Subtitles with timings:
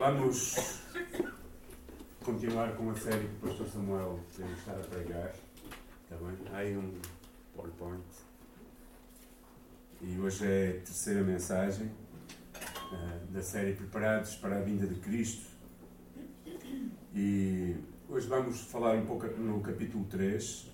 [0.00, 0.54] Vamos
[2.24, 5.34] continuar com a série que o Pastor Samuel tem estado a pregar.
[6.04, 6.38] Está bem?
[6.50, 6.98] Há aí um
[7.54, 8.02] PowerPoint.
[10.00, 15.50] E hoje é a terceira mensagem uh, da série Preparados para a Vinda de Cristo.
[17.14, 17.76] E
[18.08, 20.66] hoje vamos falar um pouco no capítulo 3.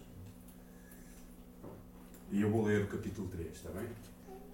[2.30, 3.88] E eu vou ler o capítulo 3, está bem?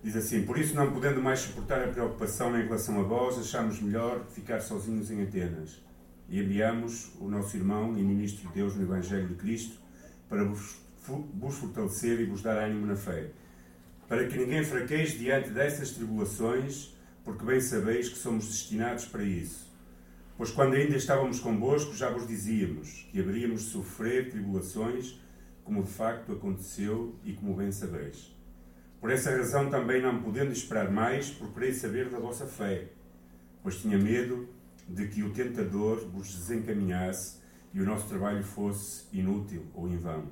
[0.03, 3.81] Diz assim: Por isso, não podendo mais suportar a preocupação em relação a vós, achamos
[3.81, 5.81] melhor ficar sozinhos em Atenas.
[6.29, 9.79] E enviamos o nosso irmão e ministro de Deus no Evangelho de Cristo
[10.29, 10.77] para vos,
[11.35, 13.31] vos fortalecer e vos dar ânimo na fé,
[14.09, 19.71] para que ninguém fraqueje diante dessas tribulações, porque bem sabeis que somos destinados para isso.
[20.37, 25.21] Pois quando ainda estávamos convosco, já vos dizíamos que haveríamos de sofrer tribulações,
[25.63, 28.35] como de facto aconteceu e como bem sabeis.
[29.03, 32.87] Por essa razão também não podendo esperar mais, procurei saber da vossa fé,
[33.61, 34.49] pois tinha medo
[34.89, 37.39] de que o tentador vos desencaminhasse
[37.75, 40.31] e o nosso trabalho fosse inútil ou em vão.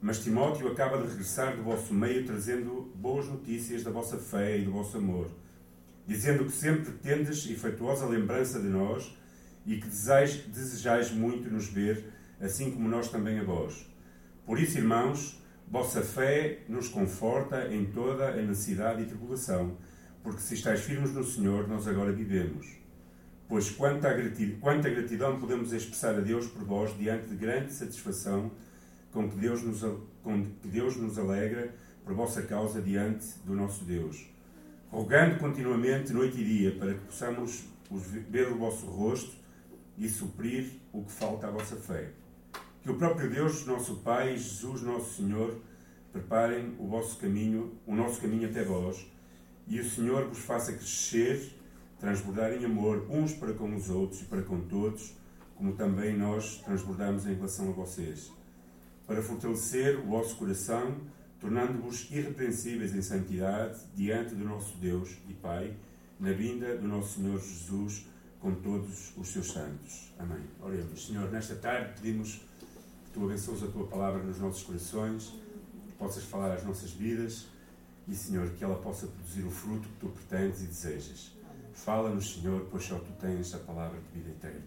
[0.00, 4.64] Mas Timóteo acaba de regressar do vosso meio trazendo boas notícias da vossa fé e
[4.64, 5.30] do vosso amor,
[6.06, 9.14] dizendo que sempre tendes efetuosa lembrança de nós
[9.66, 13.86] e que desejais, desejais muito nos ver, assim como nós também a vós.
[14.46, 15.38] Por isso, irmãos,
[15.70, 19.76] Vossa fé nos conforta em toda a necessidade e tribulação,
[20.20, 22.66] porque se estáis firmes no Senhor, nós agora vivemos.
[23.48, 28.50] Pois quanta gratidão, podemos expressar a Deus por vós diante de grande satisfação
[29.12, 29.80] com que Deus nos,
[30.24, 31.72] com que Deus nos alegra
[32.04, 34.28] por vossa causa diante do nosso Deus.
[34.90, 37.62] Rogando continuamente, noite e dia, para que possamos
[38.28, 39.36] ver o vosso rosto
[39.96, 42.10] e suprir o que falta à vossa fé
[42.82, 45.60] que o próprio Deus, nosso Pai, Jesus, nosso Senhor,
[46.12, 49.06] preparem o vosso caminho, o nosso caminho até vós,
[49.68, 51.52] e o Senhor vos faça crescer,
[51.98, 55.14] transbordar em amor uns para com os outros e para com todos,
[55.54, 58.32] como também nós transbordamos em relação a vocês,
[59.06, 60.96] para fortalecer o vosso coração,
[61.38, 65.76] tornando-vos irrepreensíveis em santidade diante do nosso Deus e Pai,
[66.18, 68.06] na vinda do nosso Senhor Jesus
[68.40, 70.12] com todos os seus santos.
[70.18, 70.42] Amém.
[70.60, 71.06] Oremos.
[71.06, 72.40] Senhor, nesta tarde pedimos
[73.12, 75.34] tu abençoes a tua palavra nos nossos corações,
[75.86, 77.46] que possas falar às nossas vidas
[78.06, 81.32] e, Senhor, que ela possa produzir o fruto que tu pretendes e desejas.
[81.72, 84.62] Fala-nos, Senhor, pois só tu tens a palavra de vida eterna.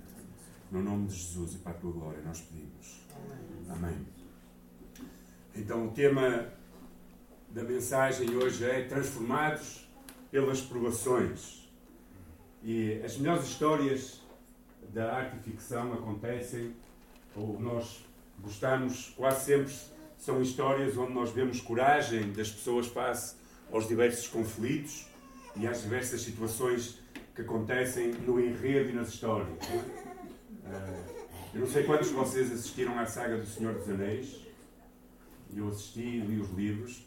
[0.72, 3.02] No nome de Jesus e para a tua glória nós pedimos.
[3.70, 4.06] Amém.
[5.56, 6.52] Então, o tema
[7.52, 9.88] da mensagem hoje é Transformados
[10.32, 11.70] pelas Provações.
[12.64, 14.22] E as melhores histórias
[14.92, 16.74] da arte e ficção acontecem,
[17.36, 18.04] ou nós
[18.40, 19.74] gostamos quase sempre,
[20.18, 23.36] são histórias onde nós vemos coragem das pessoas face
[23.72, 25.08] aos diversos conflitos
[25.56, 27.00] e às diversas situações
[27.36, 29.50] que acontecem no enredo e nas histórias.
[29.50, 31.14] Uh,
[31.54, 34.40] eu não sei quantos de vocês assistiram à saga do Senhor dos Anéis.
[35.56, 37.06] Eu assisti li os livros.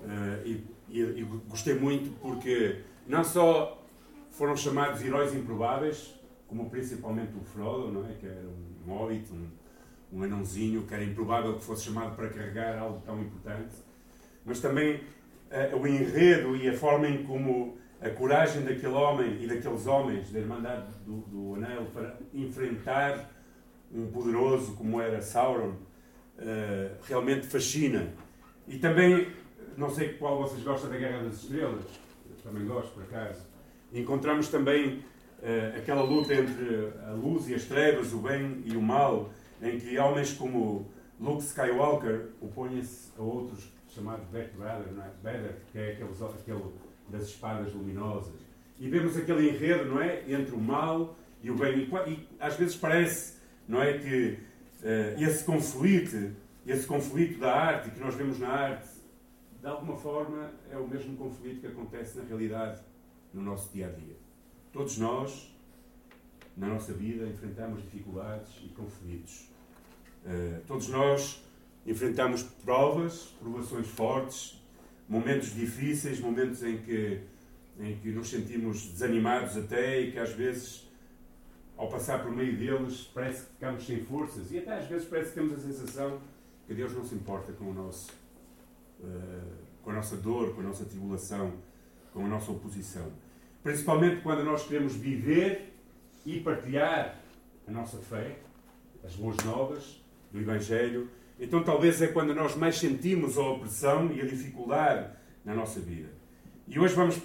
[0.00, 3.84] Uh, e, e, e, gostei muito porque não só
[4.30, 6.14] foram chamados heróis improváveis,
[6.46, 8.12] como principalmente o Frodo, não é?
[8.14, 8.46] que era
[8.86, 9.48] um hobbit, um,
[10.12, 13.76] um anãozinho que era improvável que fosse chamado para carregar algo tão importante,
[14.44, 19.46] mas também uh, o enredo e a forma em como a coragem daquele homem e
[19.46, 23.30] daqueles homens da Irmandade do, do Anel para enfrentar
[23.92, 28.08] um poderoso como era Sauron uh, realmente fascina.
[28.66, 29.28] E também,
[29.76, 31.84] não sei qual vocês gostam da Guerra das Estrelas,
[32.42, 33.46] também gosto por acaso.
[33.92, 38.82] Encontramos também uh, aquela luta entre a luz e as trevas, o bem e o
[38.82, 39.30] mal,
[39.62, 45.10] em que homens como Luke Skywalker opõem-se a outros chamados Darth Vader, não é?
[45.22, 46.72] Vader, que é aquele, aquele
[47.08, 48.34] das espadas luminosas.
[48.78, 50.22] E vemos aquele enredo, não é?
[50.30, 51.78] Entre o mal e o bem.
[51.78, 53.98] E, e às vezes parece, não é?
[53.98, 54.38] Que
[54.82, 56.32] uh, esse conflito,
[56.66, 58.88] esse conflito da arte que nós vemos na arte,
[59.60, 62.80] de alguma forma é o mesmo conflito que acontece na realidade
[63.32, 64.16] no nosso dia a dia.
[64.72, 65.52] Todos nós,
[66.56, 69.48] na nossa vida, enfrentamos dificuldades e conflitos.
[70.26, 71.42] Eh, todos nós
[71.86, 74.62] enfrentamos provas, provações fortes,
[75.08, 77.20] momentos difíceis, momentos em que,
[77.80, 80.86] em que nos sentimos desanimados até e que às vezes,
[81.76, 85.30] ao passar por meio deles, parece que ficamos sem forças e até às vezes parece
[85.30, 86.20] que temos a sensação
[86.66, 88.10] que Deus não se importa com, o nosso,
[89.00, 91.54] uh, com a nossa dor, com a nossa tribulação,
[92.12, 93.10] com a nossa oposição.
[93.62, 95.72] Principalmente quando nós queremos viver
[96.26, 97.18] e partilhar
[97.66, 98.38] a nossa fé,
[99.02, 100.02] as boas novas,
[100.32, 101.08] do Evangelho,
[101.38, 105.10] então talvez é quando nós mais sentimos a opressão e a dificuldade
[105.44, 106.08] na nossa vida.
[106.66, 107.20] E hoje vamos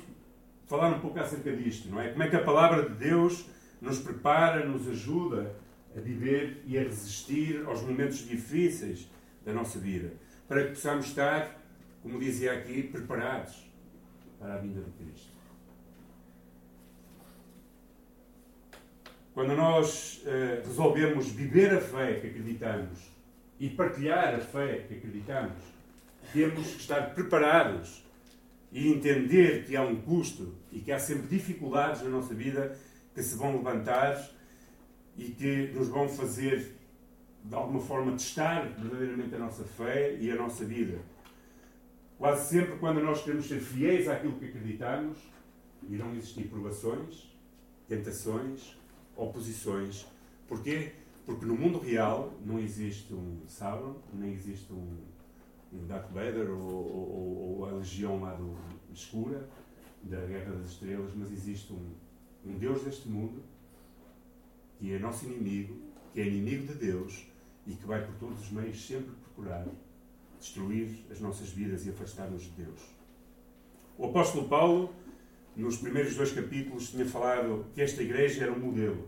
[0.68, 2.10] falar um pouco acerca disto, não é?
[2.10, 3.46] Como é que a palavra de Deus
[3.82, 5.56] nos prepara, nos ajuda
[5.96, 9.10] a viver e a resistir aos momentos difíceis
[9.46, 10.14] da nossa vida,
[10.48, 11.62] para que possamos estar,
[12.02, 13.70] como dizia aqui, preparados
[14.40, 15.33] para a vinda de Cristo.
[19.34, 23.00] Quando nós uh, resolvemos viver a fé que acreditamos
[23.60, 25.64] e partilhar a fé que acreditamos,
[26.32, 28.04] temos que estar preparados
[28.72, 32.78] e entender que há um custo e que há sempre dificuldades na nossa vida
[33.14, 34.30] que se vão levantar
[35.18, 36.76] e que nos vão fazer,
[37.44, 41.00] de alguma forma, testar verdadeiramente a nossa fé e a nossa vida.
[42.18, 45.18] Quase sempre, quando nós queremos ser fiéis àquilo que acreditamos,
[45.90, 47.32] irão existir provações,
[47.88, 48.76] tentações,
[49.16, 50.06] oposições.
[50.48, 50.94] Porquê?
[51.26, 54.98] Porque no mundo real não existe um Sauron, nem existe um,
[55.72, 58.56] um Darth Vader ou, ou, ou, a legião lá do
[58.94, 59.48] escura
[60.04, 61.92] da Guerra das Estrelas, mas existe um,
[62.46, 63.42] um Deus deste mundo
[64.78, 65.78] que é nosso inimigo,
[66.14, 67.26] que é inimigo de Deus
[67.66, 69.66] e que vai por todos os meios sempre procurar
[70.40, 72.82] destruir as nossas vidas e afastar-nos de Deus.
[73.98, 74.94] O apóstolo Paulo,
[75.56, 79.08] nos primeiros dois capítulos, tinha falado que esta igreja era um modelo.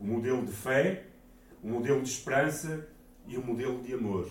[0.00, 1.04] Um modelo de fé,
[1.62, 2.88] um modelo de esperança
[3.26, 4.28] e um modelo de amor.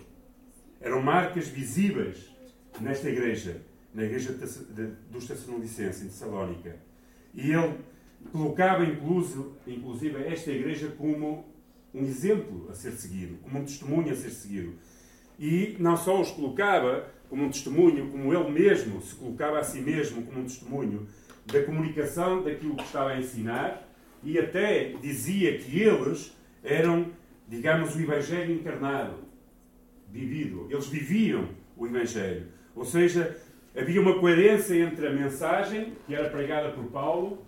[0.81, 2.29] Eram marcas visíveis
[2.79, 3.61] nesta igreja,
[3.93, 4.33] na igreja
[5.11, 6.77] dos Tessalonicenses, em Tessalónica.
[7.33, 7.77] E ele
[8.31, 11.45] colocava incluso, inclusive esta igreja como
[11.93, 14.75] um exemplo a ser seguido, como um testemunho a ser seguido.
[15.37, 19.81] E não só os colocava como um testemunho, como ele mesmo se colocava a si
[19.81, 21.07] mesmo como um testemunho
[21.51, 23.87] da comunicação daquilo que estava a ensinar
[24.23, 27.07] e até dizia que eles eram,
[27.47, 29.15] digamos, o Evangelho encarnado,
[30.11, 30.67] vivido.
[30.69, 31.47] Eles viviam
[31.77, 32.47] o Evangelho.
[32.75, 33.37] Ou seja,
[33.75, 37.45] havia uma coerência entre a mensagem que era pregada por Paulo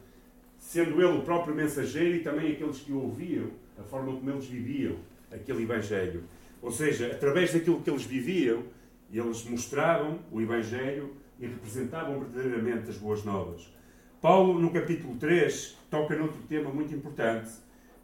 [0.61, 4.45] sendo ele o próprio mensageiro e também aqueles que o ouviam, a forma como eles
[4.45, 4.95] viviam
[5.31, 6.23] aquele Evangelho.
[6.61, 8.63] Ou seja, através daquilo que eles viviam,
[9.11, 13.73] eles mostravam o Evangelho e representavam verdadeiramente as boas novas.
[14.21, 17.49] Paulo, no capítulo 3, toca noutro tema muito importante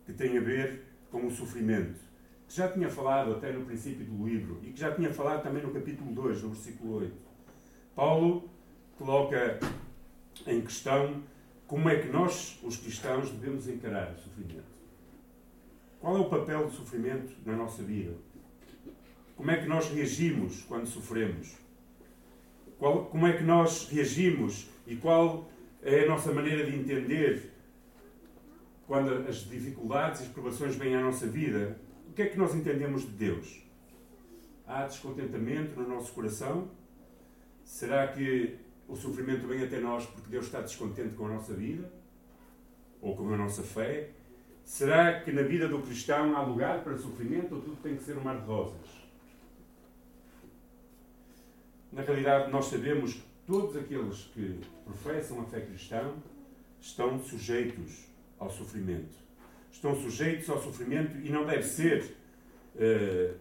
[0.03, 1.99] que tem a ver com o sofrimento,
[2.47, 5.61] que já tinha falado até no princípio do livro e que já tinha falado também
[5.61, 7.13] no capítulo 2, no versículo 8.
[7.95, 8.49] Paulo
[8.97, 9.59] coloca
[10.47, 11.21] em questão
[11.67, 14.71] como é que nós, os cristãos, devemos encarar o sofrimento?
[16.01, 18.15] Qual é o papel do sofrimento na nossa vida?
[19.35, 21.55] Como é que nós reagimos quando sofremos?
[22.79, 25.47] Qual, como é que nós reagimos e qual
[25.81, 27.51] é a nossa maneira de entender
[28.85, 31.77] quando as dificuldades e as provações vêm à nossa vida?
[32.09, 33.63] O que é que nós entendemos de Deus?
[34.65, 36.69] Há descontentamento no nosso coração?
[37.63, 38.57] Será que
[38.87, 41.91] o sofrimento vem até nós porque Deus está descontente com a nossa vida?
[43.01, 44.11] Ou com a nossa fé?
[44.63, 48.17] Será que na vida do cristão há lugar para sofrimento ou tudo tem que ser
[48.17, 49.07] um mar de rosas?
[51.91, 56.13] Na realidade, nós sabemos que todos aqueles que professam a fé cristã
[56.81, 58.07] estão sujeitos
[58.39, 59.15] ao sofrimento.
[59.71, 62.15] Estão sujeitos ao sofrimento e não deve ser
[62.75, 63.37] uh,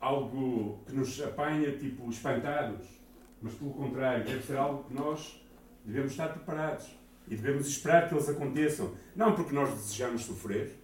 [0.00, 3.00] algo que nos apanha, tipo, espantados
[3.42, 5.42] mas pelo contrário, deve ser algo que nós
[5.84, 6.86] devemos estar preparados
[7.26, 8.94] e devemos esperar que eles aconteçam.
[9.16, 10.76] Não porque nós desejamos sofrer,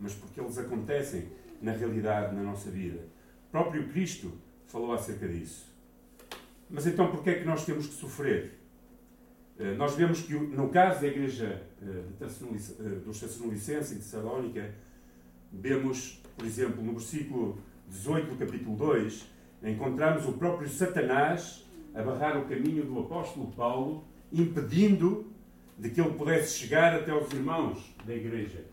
[0.00, 1.28] mas porque eles acontecem
[1.62, 3.00] na realidade, na nossa vida.
[3.48, 4.32] O próprio Cristo
[4.66, 5.66] falou acerca disso.
[6.70, 8.58] Mas então, porquê é que nós temos que sofrer?
[9.58, 14.74] Eh, nós vemos que, no caso da igreja eh, eh, dos Tessalonicenses de Salónica,
[15.52, 17.58] vemos, por exemplo, no versículo
[17.88, 19.26] 18 do capítulo 2,
[19.64, 25.26] encontramos o próprio Satanás a barrar o caminho do apóstolo Paulo, impedindo
[25.78, 28.64] de que ele pudesse chegar até os irmãos da igreja.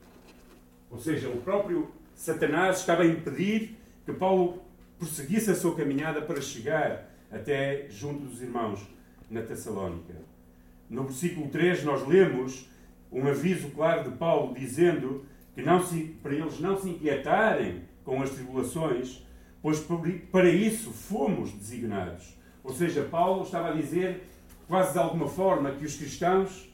[0.91, 4.61] Ou seja, o próprio Satanás estava a impedir que Paulo
[4.99, 8.87] prosseguisse a sua caminhada para chegar até junto dos irmãos
[9.29, 10.13] na Tessalónica.
[10.89, 12.69] No versículo 3 nós lemos
[13.11, 18.21] um aviso claro de Paulo dizendo que não se, para eles não se inquietarem com
[18.21, 19.25] as tribulações,
[19.61, 19.79] pois
[20.31, 22.37] para isso fomos designados.
[22.63, 24.23] Ou seja, Paulo estava a dizer,
[24.67, 26.71] quase de alguma forma, que os cristãos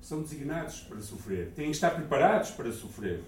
[0.00, 3.22] são designados para sofrer, têm que estar preparados para sofrer.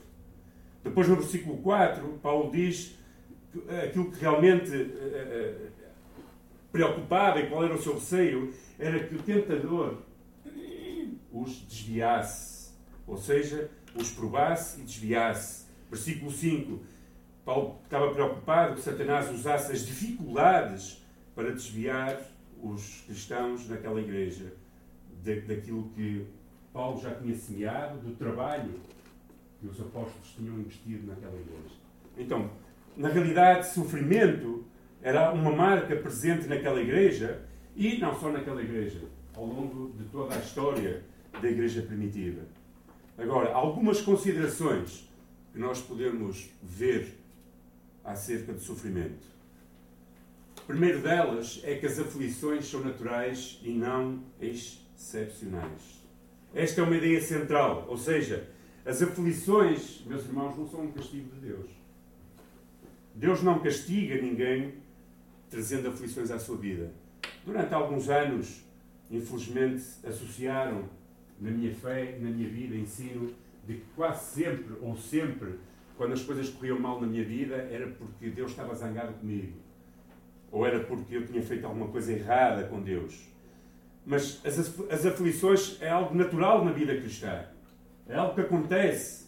[0.84, 2.96] Depois, no versículo 4, Paulo diz
[3.68, 5.70] eh, aquilo que realmente uh,
[6.76, 10.02] preocupava e qual era o seu receio era que o tentador
[11.32, 12.74] os desviasse,
[13.06, 15.64] ou seja, os provasse e desviasse.
[15.90, 16.78] Versículo 5,
[17.46, 21.02] Paulo estava preocupado que Satanás usasse as dificuldades
[21.34, 22.20] para desviar
[22.62, 24.52] os cristãos naquela igreja
[25.22, 26.26] daquilo que
[26.72, 28.74] Paulo já tinha semeado, do trabalho
[29.60, 31.74] que os apóstolos tinham investido naquela igreja.
[32.16, 32.50] Então,
[32.96, 34.64] na realidade, sofrimento
[35.02, 37.42] era uma marca presente naquela igreja
[37.74, 39.00] e não só naquela igreja,
[39.34, 41.02] ao longo de toda a história
[41.40, 42.42] da igreja primitiva.
[43.18, 45.08] Agora, algumas considerações
[45.52, 47.14] que nós podemos ver
[48.04, 49.26] acerca do sofrimento.
[50.66, 56.04] Primeiro delas é que as aflições são naturais e não excepcionais.
[56.54, 58.48] Esta é uma ideia central, ou seja,
[58.84, 61.70] as aflições, meus irmãos, não são um castigo de Deus.
[63.14, 64.74] Deus não castiga ninguém
[65.50, 66.90] trazendo aflições à sua vida.
[67.44, 68.64] Durante alguns anos,
[69.10, 70.84] infelizmente, associaram
[71.40, 73.32] na minha fé, na minha vida, ensino
[73.66, 75.58] de que quase sempre ou sempre,
[75.96, 79.52] quando as coisas corriam mal na minha vida, era porque Deus estava zangado comigo.
[80.50, 83.26] Ou era porque eu tinha feito alguma coisa errada com Deus.
[84.04, 87.44] Mas as, aflições é algo natural na vida cristã.
[88.08, 89.26] É algo que acontece.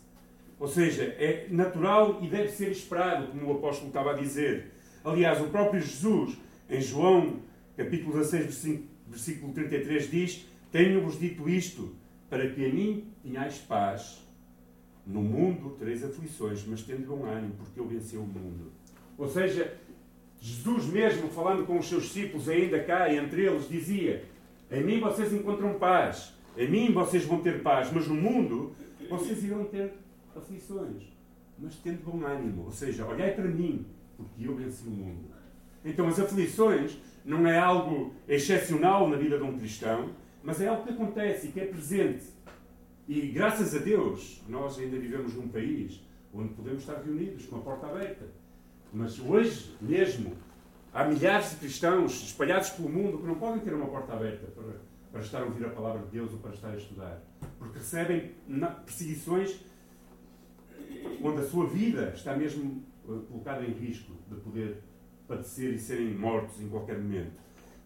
[0.61, 4.73] Ou seja, é natural e deve ser esperado, como o apóstolo estava a dizer.
[5.05, 6.37] Aliás, o próprio Jesus,
[6.69, 7.41] em João,
[7.77, 11.95] capítulo 16, versículo 33, diz: Tenho-vos dito isto,
[12.29, 14.23] para que a mim tenhais paz.
[15.07, 18.71] No mundo tereis aflições, mas tendo bom ânimo, porque eu venci o mundo.
[19.17, 19.79] Ou seja,
[20.41, 24.25] Jesus mesmo, falando com os seus discípulos, ainda cá, entre eles, dizia:
[24.71, 28.73] Em mim vocês encontram paz, em mim vocês vão ter paz, mas no mundo
[29.09, 29.93] vocês irão ter
[30.37, 31.05] aflições.
[31.59, 33.85] Mas tendo bom ânimo, ou seja, olhai para mim,
[34.19, 35.31] porque eu venci o mundo.
[35.85, 40.11] Então as aflições não é algo excepcional na vida de um cristão,
[40.43, 42.25] mas é algo que acontece e que é presente.
[43.07, 46.03] E graças a Deus, nós ainda vivemos num país
[46.35, 48.27] onde podemos estar reunidos com a porta aberta.
[48.93, 50.35] Mas hoje mesmo
[50.93, 54.73] há milhares de cristãos espalhados pelo mundo que não podem ter uma porta aberta para,
[55.13, 57.23] para estar a ouvir a palavra de Deus ou para estar a estudar.
[57.59, 58.33] Porque recebem
[58.85, 59.61] perseguições
[61.23, 64.79] onde a sua vida está mesmo eh, colocada em risco de poder
[65.27, 67.41] padecer e serem mortos em qualquer momento.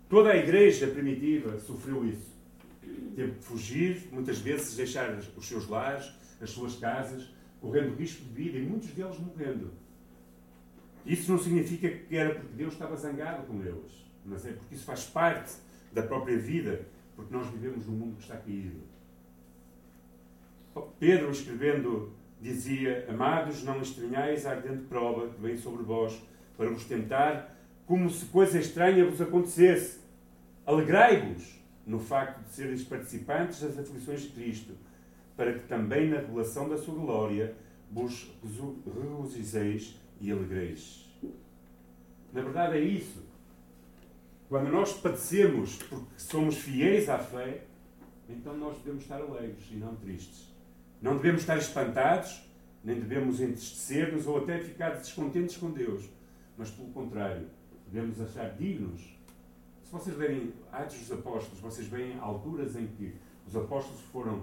[0.08, 2.32] Toda a igreja primitiva sofreu isso
[3.14, 8.30] teve de fugir, muitas vezes deixar os seus lares, as suas casas, correndo risco de
[8.30, 9.70] vida e muitos deles morrendo.
[11.04, 14.84] Isso não significa que era porque Deus estava zangado com eles, mas é porque isso
[14.84, 15.54] faz parte
[15.92, 18.80] da própria vida, porque nós vivemos num mundo que está caído.
[20.98, 26.20] Pedro, escrevendo, dizia: Amados, não estranhais a ardente prova que vem sobre vós
[26.56, 27.56] para vos tentar,
[27.86, 30.00] como se coisa estranha vos acontecesse.
[30.66, 34.74] Alegrai-vos no facto de seres participantes das aflições de Cristo,
[35.36, 37.56] para que também na revelação da sua glória
[37.90, 38.30] vos
[38.86, 41.10] regozijeis e alegreis.
[42.32, 43.22] Na verdade é isso.
[44.48, 47.64] Quando nós padecemos porque somos fiéis à fé,
[48.28, 50.51] então nós devemos estar alegres e não tristes.
[51.02, 52.48] Não devemos estar espantados,
[52.82, 56.08] nem devemos entristecer-nos ou até ficar descontentes com Deus.
[56.56, 57.48] Mas, pelo contrário,
[57.86, 59.12] devemos achar dignos
[59.92, 63.14] se vocês lerem Atos dos Apóstolos, vocês veem alturas em que
[63.46, 64.42] os apóstolos foram,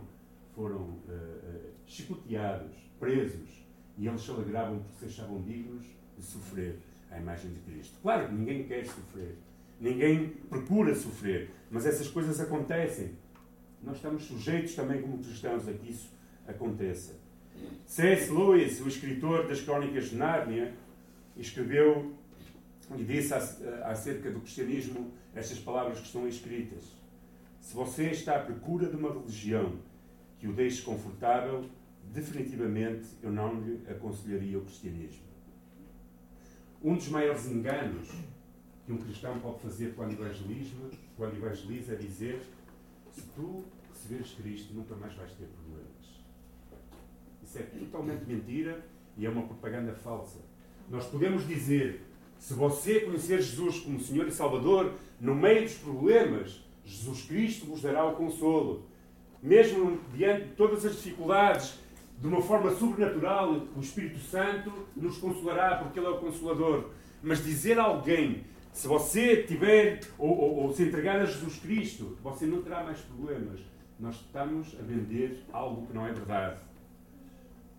[0.56, 3.66] foram uh, uh, chicoteados, presos,
[3.98, 6.78] e eles se alegravam porque se achavam dignos de sofrer
[7.10, 7.98] à imagem de Cristo.
[8.00, 9.40] Claro que ninguém quer sofrer,
[9.82, 13.14] ninguém procura sofrer, mas essas coisas acontecem.
[13.82, 16.12] Nós estamos sujeitos também, como cristãos, a que isso
[16.50, 17.14] aconteça.
[17.86, 18.32] C.S.
[18.32, 20.74] Lewis, o escritor das Crónicas de Nárnia,
[21.38, 22.14] escreveu
[22.98, 26.84] e disse acerca do cristianismo estas palavras que estão escritas.
[27.62, 29.74] Se você está à procura de uma religião
[30.40, 31.70] que o deixe confortável,
[32.12, 35.30] definitivamente eu não lhe aconselharia o cristianismo.
[36.84, 38.10] Um dos maiores enganos
[38.86, 40.76] que um cristão pode fazer quando evangeliza,
[41.16, 42.42] quando evangeliza é dizer
[43.12, 45.99] se tu receberes Cristo nunca mais vais ter problemas.
[47.50, 48.86] Isso é totalmente mentira
[49.18, 50.38] e é uma propaganda falsa.
[50.88, 52.06] Nós podemos dizer
[52.38, 57.82] se você conhecer Jesus como Senhor e Salvador, no meio dos problemas, Jesus Cristo vos
[57.82, 58.84] dará o consolo.
[59.42, 61.80] Mesmo diante de todas as dificuldades,
[62.20, 66.92] de uma forma sobrenatural, o Espírito Santo nos consolará, porque Ele é o Consolador.
[67.24, 72.16] Mas dizer a alguém, se você tiver ou, ou, ou se entregar a Jesus Cristo,
[72.22, 73.60] você não terá mais problemas.
[74.00, 76.69] Nós estamos a vender algo que não é verdade.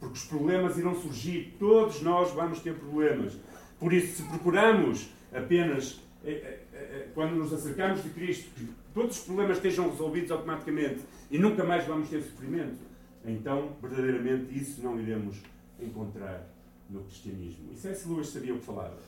[0.01, 3.37] Porque os problemas irão surgir, todos nós vamos ter problemas.
[3.79, 9.19] Por isso, se procuramos apenas, eh, eh, eh, quando nos acercamos de Cristo, que todos
[9.19, 12.79] os problemas estejam resolvidos automaticamente e nunca mais vamos ter sofrimento,
[13.25, 15.37] então, verdadeiramente, isso não iremos
[15.79, 16.47] encontrar
[16.89, 17.71] no cristianismo.
[17.73, 18.09] E C.S.
[18.09, 18.99] Lewis sabia o que falava.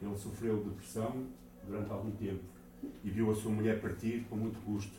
[0.00, 1.26] Ele sofreu depressão
[1.66, 2.42] durante algum tempo
[3.02, 4.96] e viu a sua mulher partir com muito custo.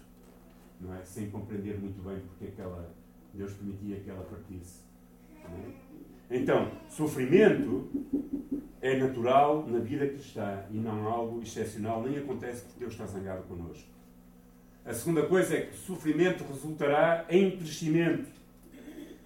[0.79, 1.03] não é?
[1.03, 2.93] Sem compreender muito bem porque aquela,
[3.33, 4.81] Deus permitia que ela partisse.
[6.29, 7.89] Então, sofrimento
[8.81, 13.43] é natural na vida cristã e não algo excepcional, nem acontece porque Deus está zangado
[13.43, 13.87] connosco.
[14.85, 18.29] A segunda coisa é que sofrimento resultará em crescimento.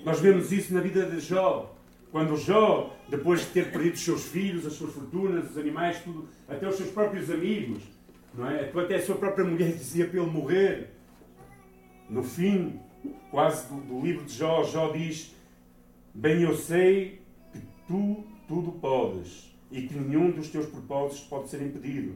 [0.05, 1.75] Nós vemos isso na vida de Jó.
[2.11, 6.29] Quando Jó, depois de ter perdido os seus filhos, as suas fortunas, os animais, tudo,
[6.47, 7.83] até os seus próprios amigos,
[8.33, 8.71] não é?
[8.73, 10.91] Até a sua própria mulher dizia para ele morrer.
[12.09, 12.79] No fim,
[13.29, 15.35] quase do, do livro de Jó, Jó diz:
[16.19, 17.21] Bem eu sei
[17.53, 22.13] que tu tudo podes e que nenhum dos teus propósitos pode ser impedido.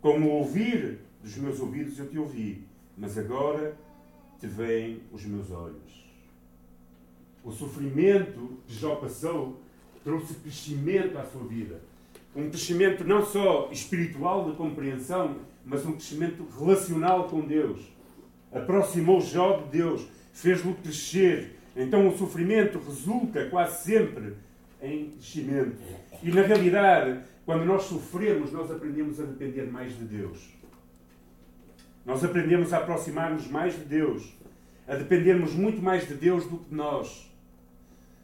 [0.00, 2.64] Como ouvir dos meus ouvidos eu te ouvi,
[2.96, 3.76] mas agora
[4.38, 6.06] te veem os meus olhos.
[7.42, 9.60] O sofrimento que Jó passou
[10.04, 11.82] trouxe crescimento à sua vida.
[12.36, 17.80] Um crescimento não só espiritual de compreensão, mas um crescimento relacional com Deus.
[18.52, 21.58] Aproximou Jó de Deus, fez-lo crescer.
[21.74, 24.34] Então o sofrimento resulta quase sempre
[24.82, 25.76] em crescimento.
[26.22, 30.50] E na realidade, quando nós sofremos, nós aprendemos a depender mais de Deus.
[32.04, 34.34] Nós aprendemos a aproximar-nos mais de Deus,
[34.86, 37.30] a dependermos muito mais de Deus do que de nós.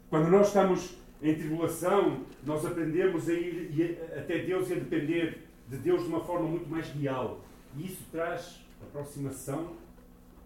[0.09, 5.77] Quando nós estamos em tribulação, nós aprendemos a ir até Deus e a depender de
[5.77, 7.43] Deus de uma forma muito mais real.
[7.77, 9.73] E isso traz aproximação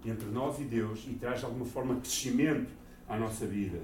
[0.05, 3.81] entre nós e Deus e traz de alguma forma crescimento à nossa vida.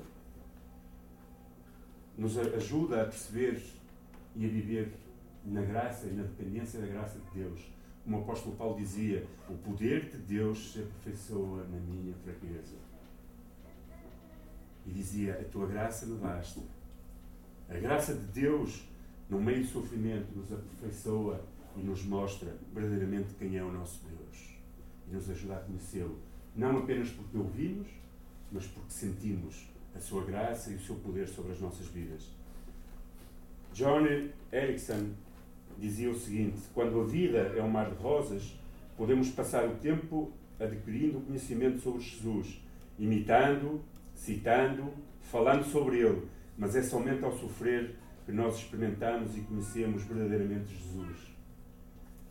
[2.18, 3.62] Nos ajuda a perceber
[4.36, 4.94] e a viver
[5.46, 7.62] na graça e na dependência da graça de Deus.
[8.04, 12.76] Como o apóstolo Paulo dizia, o poder de Deus se aperfeiçoa na minha fraqueza.
[14.86, 16.62] E dizia, a tua graça me basta.
[17.70, 18.88] A graça de Deus,
[19.30, 21.46] no meio do sofrimento, nos aperfeiçoa
[21.76, 24.58] e nos mostra verdadeiramente quem é o nosso Deus.
[25.08, 26.18] E nos ajuda a conhecê-lo.
[26.56, 27.88] Não apenas porque ouvimos,
[28.52, 32.30] mas porque sentimos a sua graça e o seu poder sobre as nossas vidas.
[33.74, 34.06] John
[34.52, 35.12] Erickson
[35.78, 38.58] dizia o seguinte: quando a vida é um mar de rosas,
[38.98, 42.62] podemos passar o tempo adquirindo conhecimento sobre Jesus,
[42.98, 43.82] imitando,
[44.14, 50.76] citando, falando sobre ele, mas é somente ao sofrer que nós experimentamos e conhecemos verdadeiramente
[50.76, 51.18] Jesus.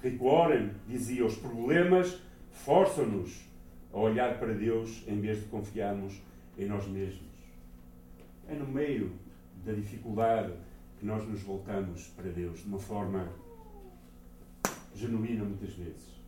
[0.03, 3.48] Rick Warren dizia: os problemas forçam-nos
[3.93, 6.21] a olhar para Deus em vez de confiarmos
[6.57, 7.29] em nós mesmos.
[8.49, 9.13] É no meio
[9.65, 10.53] da dificuldade
[10.99, 13.29] que nós nos voltamos para Deus de uma forma
[14.95, 16.19] genuína, muitas vezes.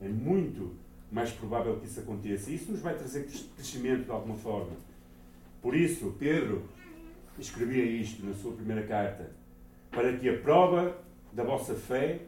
[0.00, 0.74] É muito
[1.10, 2.50] mais provável que isso aconteça.
[2.50, 4.76] Isso nos vai trazer crescimento de alguma forma.
[5.62, 6.64] Por isso, Pedro
[7.38, 9.30] escrevia isto na sua primeira carta:
[9.90, 10.96] para que a prova
[11.32, 12.20] da vossa fé,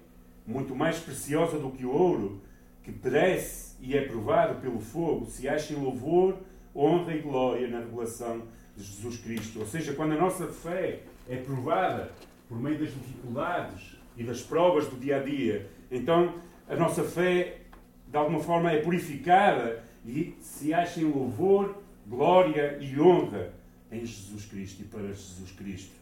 [0.47, 2.41] muito mais preciosa do que o ouro,
[2.83, 6.39] que perece e é provado pelo fogo, se ache em louvor,
[6.75, 8.43] honra e glória na revelação
[8.77, 9.59] de Jesus Cristo.
[9.59, 12.13] Ou seja, quando a nossa fé é provada
[12.49, 16.33] por meio das dificuldades e das provas do dia a dia, então
[16.69, 17.59] a nossa fé
[18.07, 23.53] de alguma forma é purificada e se acha em louvor, glória e honra
[23.91, 25.95] em Jesus Cristo e para Jesus Cristo.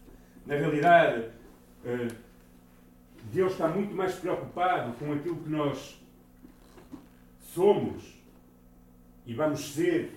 [0.47, 1.25] Na realidade,
[1.85, 2.09] eh,
[3.33, 6.00] Deus está muito mais preocupado com aquilo que nós
[7.55, 8.21] somos
[9.27, 10.13] e vamos ser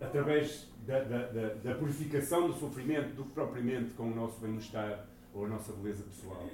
[0.00, 5.06] através da, da, da, da purificação do sofrimento do que propriamente com o nosso bem-estar
[5.34, 6.48] ou a nossa beleza pessoal.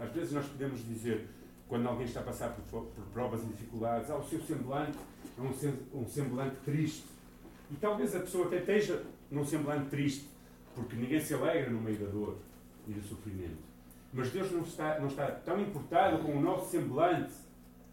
[0.00, 1.28] Às vezes nós podemos dizer,
[1.68, 4.98] quando alguém está a passar por, por provas e dificuldades, ah, o seu semblante
[5.38, 7.04] é um, um semblante triste.
[7.70, 10.28] E talvez a pessoa até esteja num semblante triste,
[10.74, 12.38] porque ninguém se alegra no meio da dor
[12.88, 13.62] e do sofrimento.
[14.12, 17.32] Mas Deus não está, não está tão importado com o nosso semblante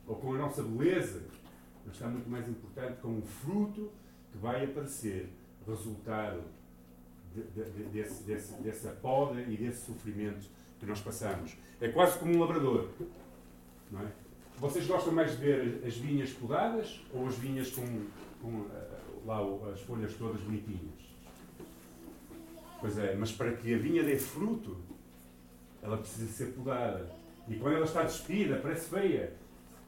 [0.09, 1.21] ou com a nossa beleza,
[1.85, 3.91] mas está muito mais importante com o fruto
[4.31, 5.29] que vai aparecer,
[5.67, 6.41] resultado
[7.33, 11.55] de, de, de, desse, desse, dessa poda e desse sofrimento que nós passamos.
[11.79, 12.89] É quase como um labrador.
[13.91, 14.11] Não é?
[14.57, 17.85] Vocês gostam mais de ver as vinhas podadas ou as vinhas com,
[18.41, 19.39] com eh, lá
[19.71, 21.09] as folhas todas bonitinhas?
[22.79, 24.77] Pois é, mas para que a vinha dê fruto,
[25.83, 27.09] ela precisa ser podada.
[27.47, 29.33] E quando ela está despida, parece feia.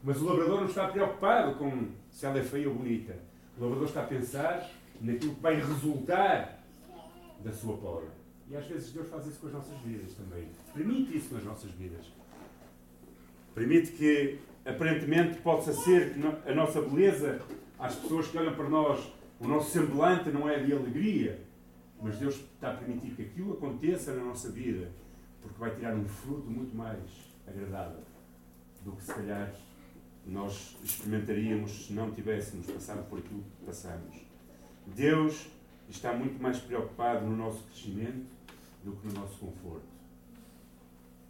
[0.04, 3.16] Mas o labrador não está preocupado com se ela é feia ou bonita.
[3.58, 6.60] O labrador está a pensar naquilo que vai resultar
[7.44, 8.08] da sua poda.
[8.50, 10.48] E às vezes Deus faz isso com as nossas vidas também.
[10.74, 12.06] Permite isso nas nossas vidas.
[13.54, 17.42] Permite que, aparentemente, possa ser que a nossa beleza,
[17.78, 21.42] às pessoas que olham para nós, o nosso semblante não é de alegria,
[22.02, 24.92] mas Deus está a permitir que aquilo aconteça na nossa vida,
[25.42, 27.00] porque vai tirar um fruto muito mais
[27.48, 28.02] agradável
[28.84, 29.54] do que se calhar
[30.26, 34.16] nós experimentaríamos se não tivéssemos passado por aquilo que passamos.
[34.88, 35.48] Deus
[35.90, 38.26] está muito mais preocupado no nosso crescimento
[38.84, 39.92] do que no nosso conforto.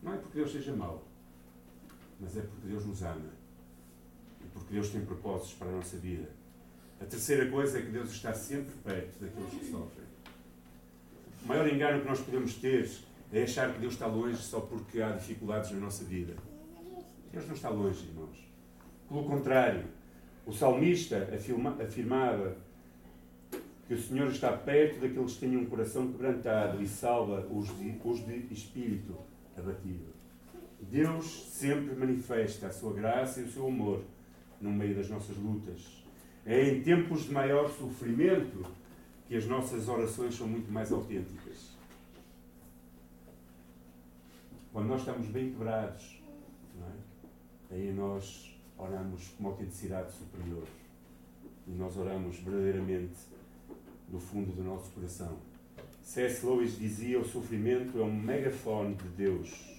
[0.02, 1.04] Não é porque Deus seja mau,
[2.20, 3.30] mas é porque Deus nos ama
[4.44, 6.30] e porque Deus tem propósitos para a nossa vida.
[7.00, 10.06] A terceira coisa é que Deus está sempre perto daqueles que sofrem.
[11.44, 12.90] O maior engano que nós podemos ter
[13.32, 16.36] é achar que Deus está longe só porque há dificuldades na nossa vida.
[17.32, 18.51] Deus não está longe, irmãos.
[19.12, 19.84] Pelo contrário,
[20.46, 21.28] o salmista
[21.84, 22.56] afirmava
[23.86, 27.94] que o Senhor está perto daqueles que têm um coração quebrantado e salva os de,
[28.06, 29.18] os de espírito
[29.58, 30.14] abatido.
[30.80, 34.02] Deus sempre manifesta a sua graça e o seu amor
[34.62, 36.06] no meio das nossas lutas.
[36.46, 38.66] É em tempos de maior sofrimento
[39.28, 41.76] que as nossas orações são muito mais autênticas.
[44.72, 46.24] Quando nós estamos bem quebrados,
[47.72, 47.76] é?
[47.76, 48.51] aí nós
[48.82, 50.68] oramos com uma autenticidade superior.
[51.68, 53.16] E nós oramos verdadeiramente
[54.10, 55.38] do fundo do nosso coração.
[56.02, 56.46] C.S.
[56.46, 59.72] Lewis dizia: o sofrimento é um megafone de Deus.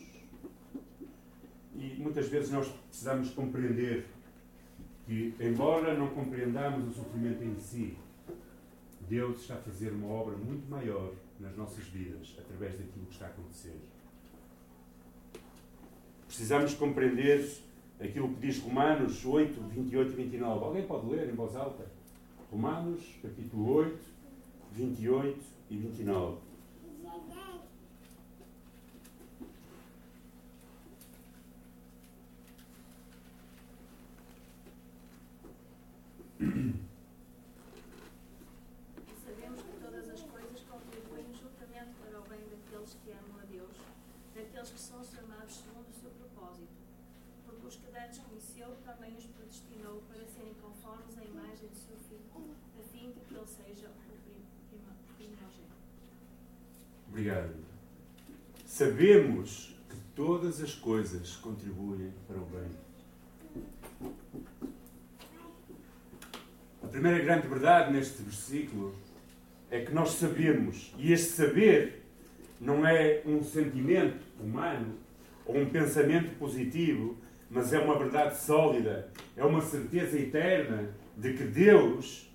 [1.75, 4.07] E muitas vezes nós precisamos compreender
[5.05, 7.97] que, embora não compreendamos o sofrimento em si,
[9.09, 13.27] Deus está a fazer uma obra muito maior nas nossas vidas através daquilo que está
[13.27, 13.77] a acontecer.
[16.27, 17.45] Precisamos compreender
[18.03, 20.65] aquilo que diz Romanos 8, 28 e 29.
[20.65, 21.87] Alguém pode ler em voz alta?
[22.51, 23.99] Romanos, capítulo 8,
[24.73, 25.39] 28
[25.71, 26.52] e 29.
[57.23, 57.55] Obrigado.
[58.67, 64.11] Sabemos que todas as coisas contribuem para o bem.
[66.83, 68.93] A primeira grande verdade neste versículo
[69.71, 72.03] é que nós sabemos, e este saber
[72.61, 74.99] não é um sentimento humano
[75.47, 77.17] ou um pensamento positivo,
[77.49, 82.29] mas é uma verdade sólida, é uma certeza eterna de que Deus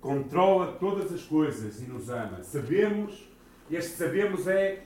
[0.00, 2.42] controla todas as coisas e nos ama.
[2.42, 3.35] Sabemos
[3.70, 4.84] este sabemos é,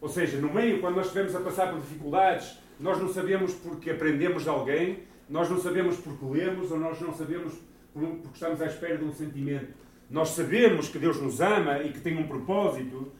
[0.00, 3.90] ou seja, no meio, quando nós estivermos a passar por dificuldades, nós não sabemos porque
[3.90, 7.54] aprendemos de alguém, nós não sabemos porque lemos, ou nós não sabemos
[7.92, 9.72] porque estamos à espera de um sentimento.
[10.10, 13.12] Nós sabemos que Deus nos ama e que tem um propósito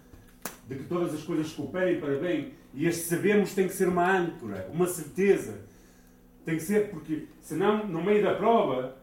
[0.66, 2.54] de que todas as coisas cooperem para bem.
[2.74, 5.60] E este sabemos tem que ser uma âncora, uma certeza.
[6.44, 8.96] Tem que ser, porque senão, no meio da prova,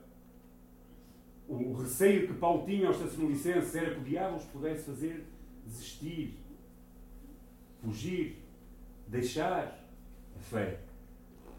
[1.48, 5.26] o receio que Paulo tinha aos Tessalonicenses era que o diabo os pudesse fazer
[5.70, 6.38] desistir,
[7.82, 8.38] fugir,
[9.08, 9.88] deixar
[10.36, 10.80] a fé.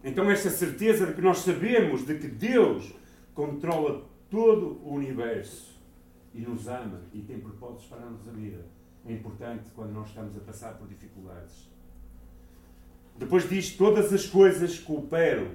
[0.03, 2.93] Então, esta certeza de que nós sabemos de que Deus
[3.35, 5.79] controla todo o universo
[6.35, 8.65] e nos ama e tem propósitos para a nossa vida
[9.07, 11.69] é importante quando nós estamos a passar por dificuldades.
[13.17, 15.49] Depois diz: todas as coisas cooperam.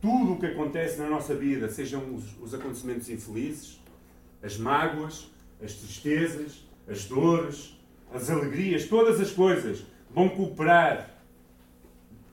[0.00, 3.80] Tudo o que acontece na nossa vida, sejam os, os acontecimentos infelizes,
[4.42, 5.30] as mágoas,
[5.62, 7.74] as tristezas, as dores,
[8.14, 11.10] as alegrias, todas as coisas vão cooperar.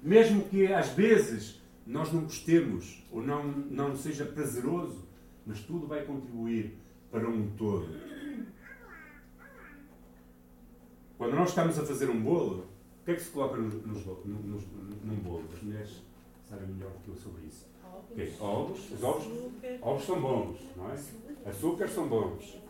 [0.01, 5.03] Mesmo que às vezes nós não gostemos ou não, não seja prazeroso,
[5.45, 6.77] mas tudo vai contribuir
[7.09, 7.89] para um todo.
[11.17, 12.67] Quando nós estamos a fazer um bolo,
[13.01, 14.63] o que é que se coloca nos, nos, nos,
[15.03, 15.45] num bolo?
[15.53, 16.03] As mulheres
[16.47, 17.67] sabem melhor do que eu sobre isso.
[18.11, 18.33] Okay.
[18.39, 18.91] Ovos.
[18.91, 19.27] Os ovos,
[19.81, 21.49] ovos são bons, não é?
[21.49, 22.61] Açúcares são bons.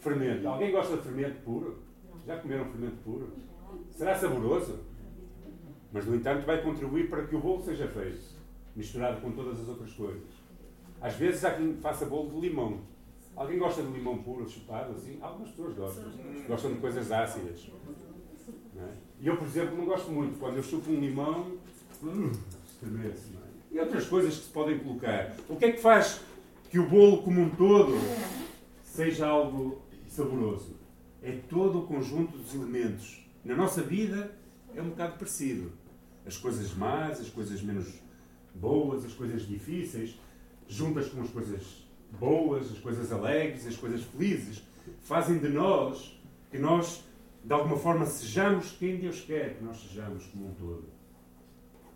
[0.00, 0.46] Fermento.
[0.48, 1.78] Alguém gosta de fermento puro?
[2.26, 3.32] Já comeram fermento puro?
[3.90, 4.80] Será saboroso?
[5.92, 8.20] Mas, no entanto, vai contribuir para que o bolo seja feito,
[8.74, 10.28] misturado com todas as outras coisas.
[11.00, 12.80] Às vezes há quem faça bolo de limão.
[13.36, 15.18] Alguém gosta de limão puro, chupado, assim?
[15.20, 16.04] Algumas pessoas gostam.
[16.48, 17.70] Gostam de coisas ácidas.
[18.76, 18.88] É?
[19.20, 20.38] E eu, por exemplo, não gosto muito.
[20.38, 21.52] Quando eu chupo um limão,
[22.02, 22.32] hum,
[22.66, 23.36] estremece.
[23.36, 23.74] É?
[23.74, 25.34] E outras coisas que se podem colocar.
[25.48, 26.20] O que é que faz
[26.70, 27.94] que o bolo como um todo
[28.82, 29.82] seja algo
[30.14, 30.76] saboroso.
[31.22, 33.24] É todo o conjunto dos elementos.
[33.44, 34.36] Na nossa vida
[34.74, 35.72] é um bocado parecido.
[36.26, 37.88] As coisas más, as coisas menos
[38.54, 40.18] boas, as coisas difíceis,
[40.68, 41.84] juntas com as coisas
[42.18, 44.62] boas, as coisas alegres, as coisas felizes,
[45.00, 46.18] fazem de nós
[46.50, 47.04] que nós,
[47.44, 50.84] de alguma forma, sejamos quem Deus quer que nós sejamos como um todo.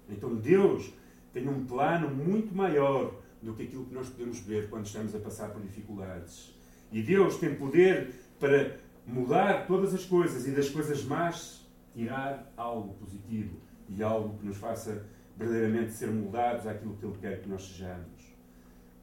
[0.08, 0.90] Então Deus
[1.32, 5.18] tem um plano muito maior do que aquilo que nós podemos ver quando estamos a
[5.18, 6.57] passar por dificuldades.
[6.90, 12.94] E Deus tem poder para mudar todas as coisas e das coisas más tirar algo
[12.94, 13.56] positivo
[13.88, 15.04] e algo que nos faça
[15.36, 18.36] verdadeiramente ser moldados àquilo que Ele quer que nós sejamos.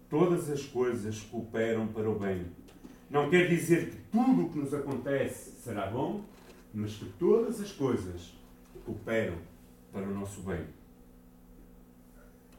[0.09, 2.45] Todas as coisas cooperam para o bem.
[3.09, 6.23] Não quer dizer que tudo o que nos acontece será bom,
[6.73, 8.33] mas que todas as coisas
[8.85, 9.37] cooperam
[9.91, 10.65] para o nosso bem.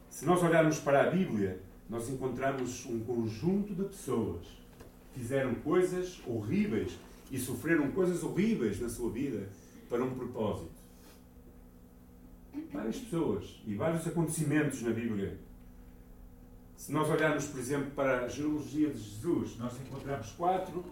[0.08, 4.46] Se nós olharmos para a Bíblia, nós encontramos um conjunto de pessoas
[5.16, 6.98] fizeram coisas horríveis
[7.30, 9.48] e sofreram coisas horríveis na sua vida
[9.88, 10.70] para um propósito.
[12.72, 15.38] Várias pessoas e vários acontecimentos na Bíblia.
[16.76, 20.84] Se nós olharmos, por exemplo, para a genealogia de Jesus, nós encontramos quatro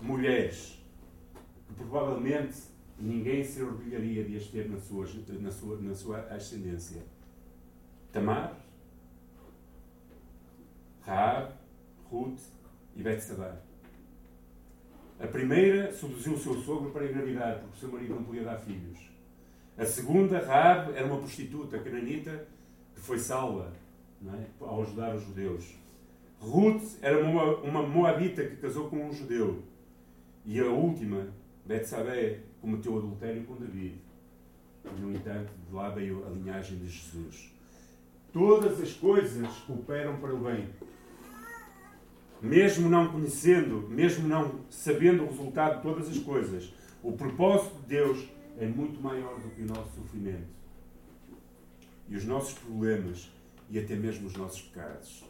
[0.00, 0.78] mulheres
[1.66, 2.58] que provavelmente
[2.98, 5.06] ninguém se orgulharia de as ter na sua,
[5.40, 7.02] na sua, na sua ascendência.
[8.12, 8.54] Tamar,
[11.06, 11.54] Raab,
[12.10, 12.40] Ruth
[12.96, 13.56] e Betsabá.
[15.20, 18.58] A primeira seduziu o seu sogro para engravidar, porque o seu marido não podia dar
[18.58, 18.98] filhos.
[19.78, 22.46] A segunda, Raab, era uma prostituta cananita
[22.94, 23.72] que foi salva
[24.26, 24.46] é?
[24.60, 25.74] ao ajudar os judeus.
[26.40, 29.62] Ruth era uma, uma moabita que casou com um judeu.
[30.44, 31.28] E a última,
[31.64, 34.00] Betsabé, cometeu adultério com David.
[34.98, 37.52] No entanto, de lá veio a linhagem de Jesus.
[38.32, 40.68] Todas as coisas cooperam para o bem
[42.42, 47.86] mesmo não conhecendo, mesmo não sabendo o resultado de todas as coisas, o propósito de
[47.86, 48.28] Deus
[48.58, 50.50] é muito maior do que o nosso sofrimento.
[52.08, 53.30] E os nossos problemas
[53.70, 55.24] e até mesmo os nossos pecados.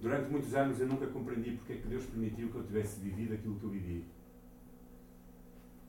[0.00, 3.34] Durante muitos anos eu nunca compreendi porque é que Deus permitiu que eu tivesse vivido
[3.34, 4.04] aquilo que eu vivi.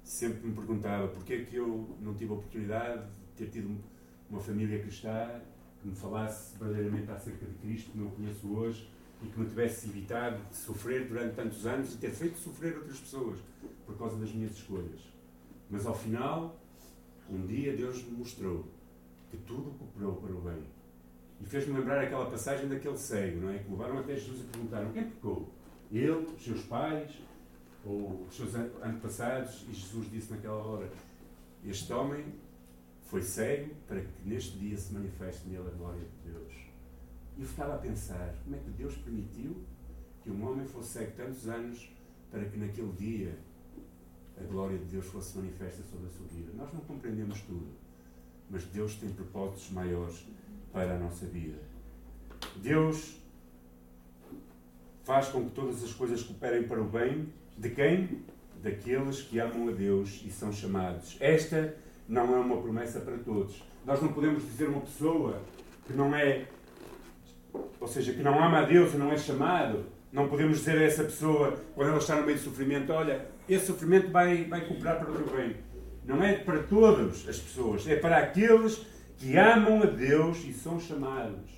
[0.04, 3.76] Sempre me perguntava porque é que eu não tive a oportunidade de ter tido
[4.30, 5.42] uma família cristã
[5.82, 8.90] que me falasse verdadeiramente acerca de Cristo, como eu conheço hoje,
[9.24, 13.00] e que me tivesse evitado de sofrer durante tantos anos e ter feito sofrer outras
[13.00, 13.40] pessoas
[13.86, 15.02] por causa das minhas escolhas.
[15.70, 16.60] Mas ao final,
[17.30, 18.66] um dia Deus me mostrou
[19.32, 20.64] que tudo cooperou para o bem.
[21.42, 23.60] E fez-me lembrar aquela passagem daquele cego, não é?
[23.60, 25.50] Que levaram até Jesus e perguntaram quem pecou?
[25.92, 27.12] Ele, os seus pais
[27.84, 29.66] ou os seus antepassados?
[29.70, 30.90] E Jesus disse naquela hora:
[31.64, 32.26] Este homem
[33.04, 36.65] foi cego para que neste dia se manifeste nele a glória de Deus.
[37.38, 39.56] E eu ficava a pensar, como é que Deus permitiu
[40.24, 41.90] que um homem fosse cego tantos anos
[42.32, 43.38] para que naquele dia
[44.40, 46.52] a glória de Deus fosse manifesta sobre a sua vida?
[46.56, 47.68] Nós não compreendemos tudo,
[48.50, 50.26] mas Deus tem propósitos maiores
[50.72, 51.60] para a nossa vida.
[52.58, 53.18] Deus
[55.04, 58.24] faz com que todas as coisas cooperem para o bem de quem?
[58.62, 61.18] Daqueles que amam a Deus e são chamados.
[61.20, 63.64] Esta não é uma promessa para todos.
[63.86, 65.42] Nós não podemos dizer uma pessoa
[65.86, 66.48] que não é
[67.80, 70.84] ou seja, que não ama a Deus e não é chamado, não podemos dizer a
[70.84, 75.00] essa pessoa, quando ela está no meio de sofrimento, olha, esse sofrimento vai, vai cooperar
[75.00, 75.56] para o teu bem.
[76.06, 78.86] Não é para todas as pessoas, é para aqueles
[79.18, 81.52] que amam a Deus e são chamados.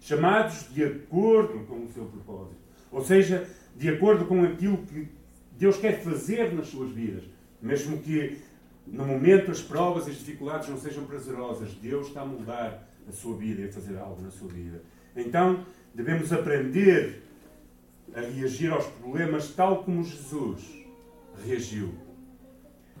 [0.00, 2.56] Chamados de acordo com o seu propósito.
[2.92, 5.08] Ou seja, de acordo com aquilo que
[5.52, 7.24] Deus quer fazer nas suas vidas.
[7.62, 8.38] Mesmo que
[8.86, 13.12] no momento as provas e as dificuldades não sejam prazerosas, Deus está a mudar a
[13.12, 14.82] sua vida e a fazer algo na sua vida.
[15.16, 17.22] Então, devemos aprender
[18.14, 20.62] a reagir aos problemas tal como Jesus
[21.44, 21.94] reagiu.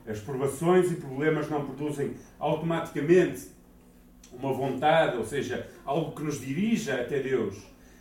[0.06, 3.48] As provações e problemas não produzem automaticamente
[4.32, 7.56] uma vontade, ou seja, algo que nos dirija até Deus.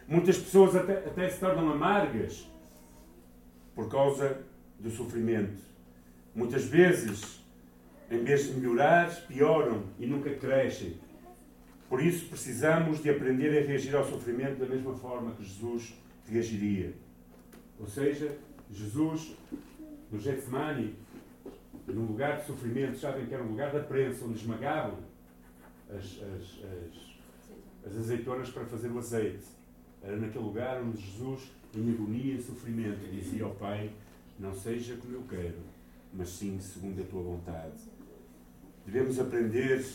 [0.08, 2.49] Muitas pessoas até, até se tornam amargas
[3.73, 4.38] por causa
[4.80, 5.62] do sofrimento.
[6.36, 7.41] Muitas vezes,
[8.12, 10.97] em vez de melhorar, pioram e nunca crescem.
[11.89, 15.93] Por isso precisamos de aprender a reagir ao sofrimento da mesma forma que Jesus
[16.28, 16.93] reagiria.
[17.80, 18.38] Ou seja,
[18.72, 19.36] Jesus,
[20.12, 20.96] no Getsemane,
[21.88, 25.00] num lugar de sofrimento, sabem que era um lugar da prensa, onde esmagavam
[25.89, 29.46] as, as, as, as azeitonas para fazer o azeite.
[30.02, 33.91] Era naquele lugar onde Jesus, em agonia e sofrimento, dizia ao Pai:
[34.39, 35.60] Não seja como eu quero,
[36.13, 37.78] mas sim segundo a tua vontade.
[38.86, 39.86] Devemos aprender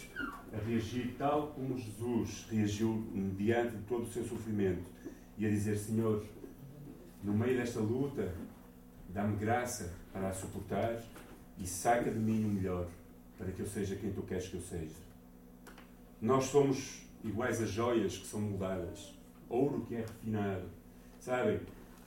[0.52, 4.84] a reagir tal como Jesus reagiu diante de todo o seu sofrimento
[5.36, 6.24] e a dizer: Senhor,
[7.22, 8.32] no meio desta luta,
[9.10, 11.02] dá-me graça para a suportar
[11.58, 12.88] e saca de mim o melhor
[13.36, 14.96] para que eu seja quem tu queres que eu seja.
[16.20, 19.14] Nós somos iguais a joias que são moldadas,
[19.50, 20.64] ouro que é refinado.
[21.20, 21.60] Sabem?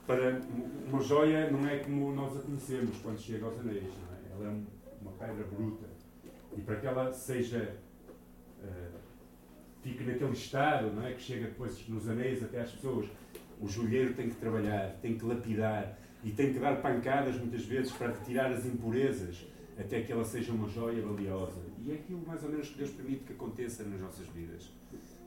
[0.04, 0.40] Para
[0.88, 4.32] uma joia não é como nós a conhecemos quando chega aos anéis, é?
[4.32, 5.91] Ela é uma pedra bruta
[6.56, 7.76] e para que ela seja
[8.62, 8.98] uh,
[9.82, 11.12] fique naquele estado, não é?
[11.12, 13.08] Que chega depois nos anéis até às pessoas.
[13.60, 17.92] O joelheiro tem que trabalhar, tem que lapidar e tem que dar pancadas muitas vezes
[17.92, 19.46] para retirar as impurezas
[19.78, 21.60] até que ela seja uma joia valiosa.
[21.78, 24.70] E é aquilo mais ou menos que Deus permite que aconteça nas nossas vidas.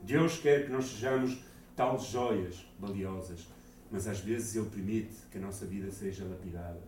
[0.02, 1.42] Deus quer que nós sejamos
[1.74, 3.46] tais joias valiosas,
[3.90, 6.80] mas às vezes Ele permite que a nossa vida seja lapidada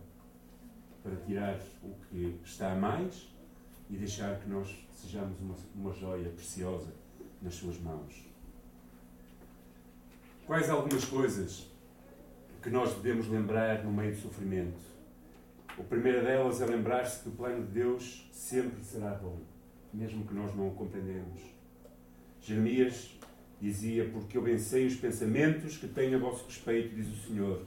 [1.03, 3.29] para tirar o que está a mais
[3.89, 6.93] e deixar que nós sejamos uma, uma joia preciosa
[7.41, 8.27] nas Suas mãos.
[10.45, 11.67] Quais algumas coisas
[12.61, 14.79] que nós devemos lembrar no meio do sofrimento?
[15.77, 19.37] A primeira delas é lembrar-se que o plano de Deus sempre será bom,
[19.93, 21.41] mesmo que nós não o compreendemos.
[22.41, 23.17] Jeremias
[23.61, 27.65] dizia: Porque eu vencei os pensamentos que tenho a vosso respeito, diz o Senhor,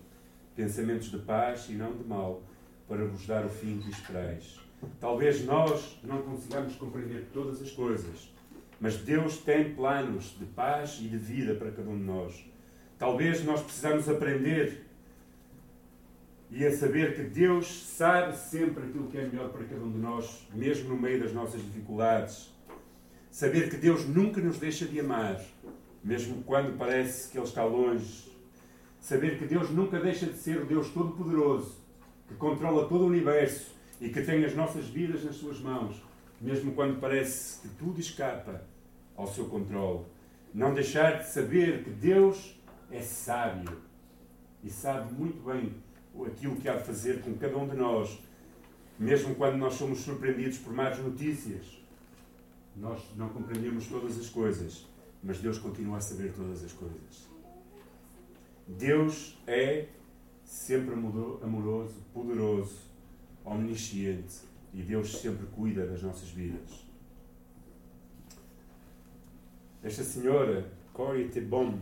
[0.54, 2.42] pensamentos de paz e não de mal,
[2.86, 4.60] para vos dar o fim que esperais.
[5.00, 8.32] Talvez nós não consigamos compreender todas as coisas,
[8.80, 12.44] mas Deus tem planos de paz e de vida para cada um de nós.
[12.98, 14.86] Talvez nós precisamos aprender
[16.50, 19.98] e a saber que Deus sabe sempre aquilo que é melhor para cada um de
[19.98, 22.52] nós, mesmo no meio das nossas dificuldades.
[23.30, 25.40] Saber que Deus nunca nos deixa de amar,
[26.04, 28.30] mesmo quando parece que Ele está longe.
[29.00, 31.76] Saber que Deus nunca deixa de ser o Deus Todo-Poderoso,
[32.28, 36.02] que controla todo o universo e que tem as nossas vidas nas Suas mãos,
[36.40, 38.60] mesmo quando parece que tudo escapa
[39.16, 40.04] ao seu controle.
[40.52, 42.60] Não deixar de saber que Deus
[42.90, 43.80] é sábio
[44.64, 45.72] e sabe muito bem
[46.26, 48.18] aquilo que há de fazer com cada um de nós,
[48.98, 51.80] mesmo quando nós somos surpreendidos por más notícias.
[52.74, 54.84] Nós não compreendemos todas as coisas,
[55.22, 57.30] mas Deus continua a saber todas as coisas.
[58.66, 59.86] Deus é
[60.44, 62.91] sempre amoroso, poderoso,
[63.44, 64.40] omnisciente
[64.72, 66.86] e Deus sempre cuida das nossas vidas.
[69.82, 71.78] Esta senhora, Corrie Tebom,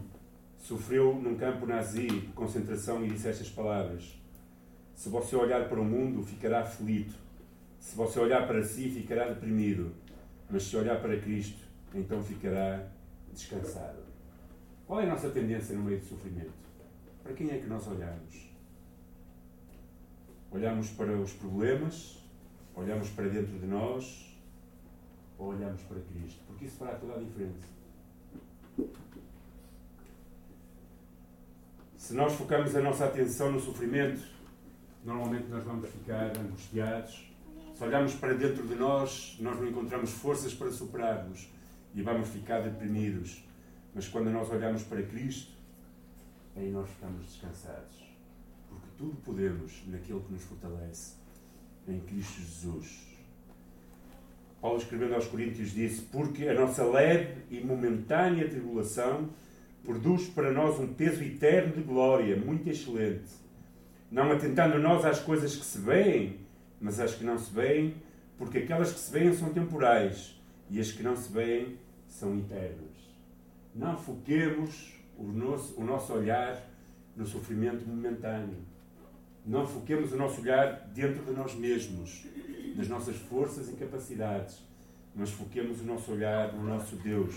[0.58, 4.18] sofreu num campo nazi de concentração e disse estas palavras:
[4.94, 7.14] Se você olhar para o mundo, ficará aflito.
[7.78, 9.92] Se você olhar para si, ficará deprimido.
[10.48, 11.62] Mas se olhar para Cristo,
[11.94, 12.88] então ficará
[13.32, 14.02] descansado.
[14.86, 16.52] Qual é a nossa tendência no meio do sofrimento?
[17.22, 18.49] Para quem é que nós olhamos?
[20.52, 22.18] Olhamos para os problemas?
[22.74, 24.36] Olhamos para dentro de nós?
[25.38, 26.40] Ou olhamos para Cristo?
[26.46, 27.68] Porque isso fará toda a diferença.
[31.96, 34.22] Se nós focamos a nossa atenção no sofrimento,
[35.04, 37.30] normalmente nós vamos ficar angustiados.
[37.74, 41.48] Se olharmos para dentro de nós, nós não encontramos forças para superarmos
[41.94, 43.44] e vamos ficar deprimidos.
[43.94, 45.52] Mas quando nós olhamos para Cristo,
[46.56, 48.09] aí nós ficamos descansados.
[49.00, 51.14] Tudo podemos naquele que nos fortalece,
[51.88, 53.08] em Cristo Jesus.
[54.60, 59.30] Paulo, escrevendo aos Coríntios, disse: Porque a nossa leve e momentânea tribulação
[59.82, 63.32] produz para nós um peso eterno de glória, muito excelente.
[64.10, 66.38] Não atentando nós às coisas que se veem,
[66.78, 67.94] mas às que não se veem,
[68.36, 73.14] porque aquelas que se veem são temporais e as que não se veem são eternas.
[73.74, 76.68] Não foquemos o nosso, o nosso olhar
[77.16, 78.68] no sofrimento momentâneo.
[79.46, 82.26] Não foquemos o nosso olhar dentro de nós mesmos,
[82.76, 84.58] nas nossas forças e capacidades,
[85.14, 87.36] mas foquemos o nosso olhar no nosso Deus,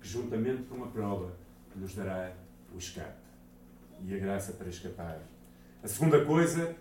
[0.00, 1.32] que juntamente com a prova
[1.74, 2.32] nos dará
[2.74, 3.26] o escape
[4.04, 5.20] e a graça para escapar.
[5.82, 6.74] A segunda coisa,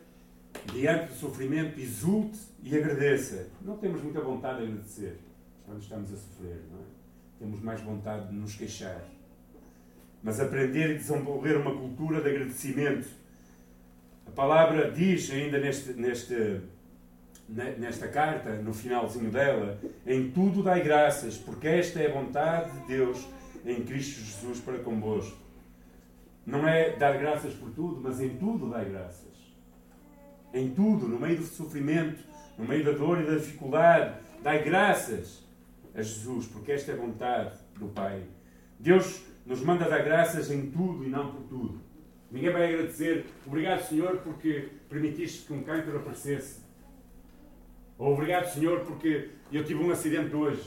[0.72, 3.50] diante do sofrimento, exulte e agradeça.
[3.62, 5.20] Não temos muita vontade de agradecer
[5.66, 6.84] quando estamos a sofrer, não é?
[7.40, 9.04] Temos mais vontade de nos queixar.
[10.24, 13.08] Mas aprender e desenvolver uma cultura de agradecimento.
[14.26, 16.62] A palavra diz ainda neste, neste,
[17.48, 22.88] nesta carta, no finalzinho dela, em tudo dai graças, porque esta é a vontade de
[22.88, 23.28] Deus
[23.66, 25.38] em Cristo Jesus para convosco.
[26.46, 29.34] Não é dar graças por tudo, mas em tudo dai graças.
[30.54, 32.24] Em tudo, no meio do sofrimento,
[32.58, 35.44] no meio da dor e da dificuldade, dai graças
[35.94, 38.24] a Jesus, porque esta é a vontade do Pai.
[38.80, 41.82] Deus nos manda dar graças em tudo e não por tudo.
[42.36, 46.60] Ninguém vai agradecer, obrigado Senhor porque permitiste que um cancro aparecesse.
[47.98, 50.62] Ou obrigado Senhor porque eu tive um acidente hoje.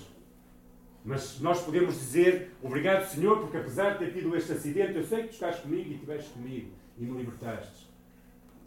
[1.04, 5.24] Mas nós podemos dizer obrigado, Senhor, porque apesar de ter tido este acidente, eu sei
[5.24, 7.86] que tu estás comigo e estiveste comigo e me libertaste.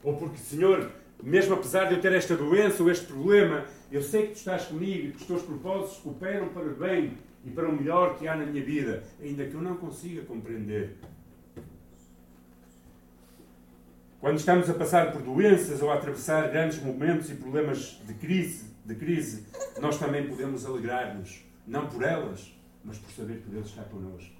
[0.03, 0.91] Ou porque, Senhor,
[1.23, 4.65] mesmo apesar de eu ter esta doença ou este problema, eu sei que tu estás
[4.65, 8.27] comigo e que os teus propósitos cooperam para o bem e para o melhor que
[8.27, 10.97] há na minha vida, ainda que eu não consiga compreender.
[14.21, 18.65] Quando estamos a passar por doenças ou a atravessar grandes momentos e problemas de crise,
[18.85, 19.47] de crise
[19.81, 22.55] nós também podemos alegrar-nos não por elas,
[22.85, 24.35] mas por saber que Deus está connosco.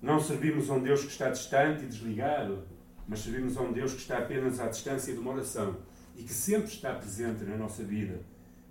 [0.00, 2.66] Não servimos a um Deus que está distante e desligado,
[3.06, 5.76] mas servimos a um Deus que está apenas à distância de uma oração
[6.16, 8.22] e que sempre está presente na nossa vida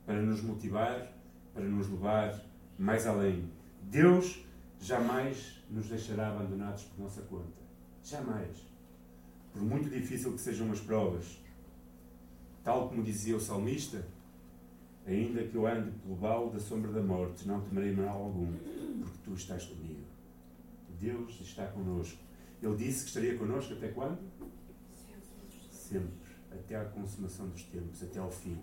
[0.08, 1.08] para nos motivar,
[1.54, 2.34] para nos levar
[2.80, 3.48] mais além.
[3.84, 4.44] Deus
[4.82, 7.67] jamais nos deixará abandonados por nossa conta.
[8.10, 8.66] Jamais.
[9.52, 11.42] Por muito difícil que sejam as provas,
[12.64, 14.06] tal como dizia o salmista,
[15.06, 18.54] ainda que eu ande pelo vale da sombra da morte, não temerei mal algum,
[19.02, 20.06] porque tu estás comigo.
[20.98, 22.18] Deus está conosco.
[22.64, 24.20] Ele disse que estaria conosco até quando?
[25.70, 26.28] Sempre.
[26.50, 28.58] Até à consumação dos tempos, até ao fim.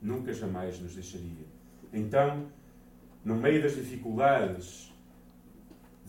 [0.00, 1.44] Nunca jamais nos deixaria.
[1.92, 2.50] Então,
[3.22, 4.90] no meio das dificuldades,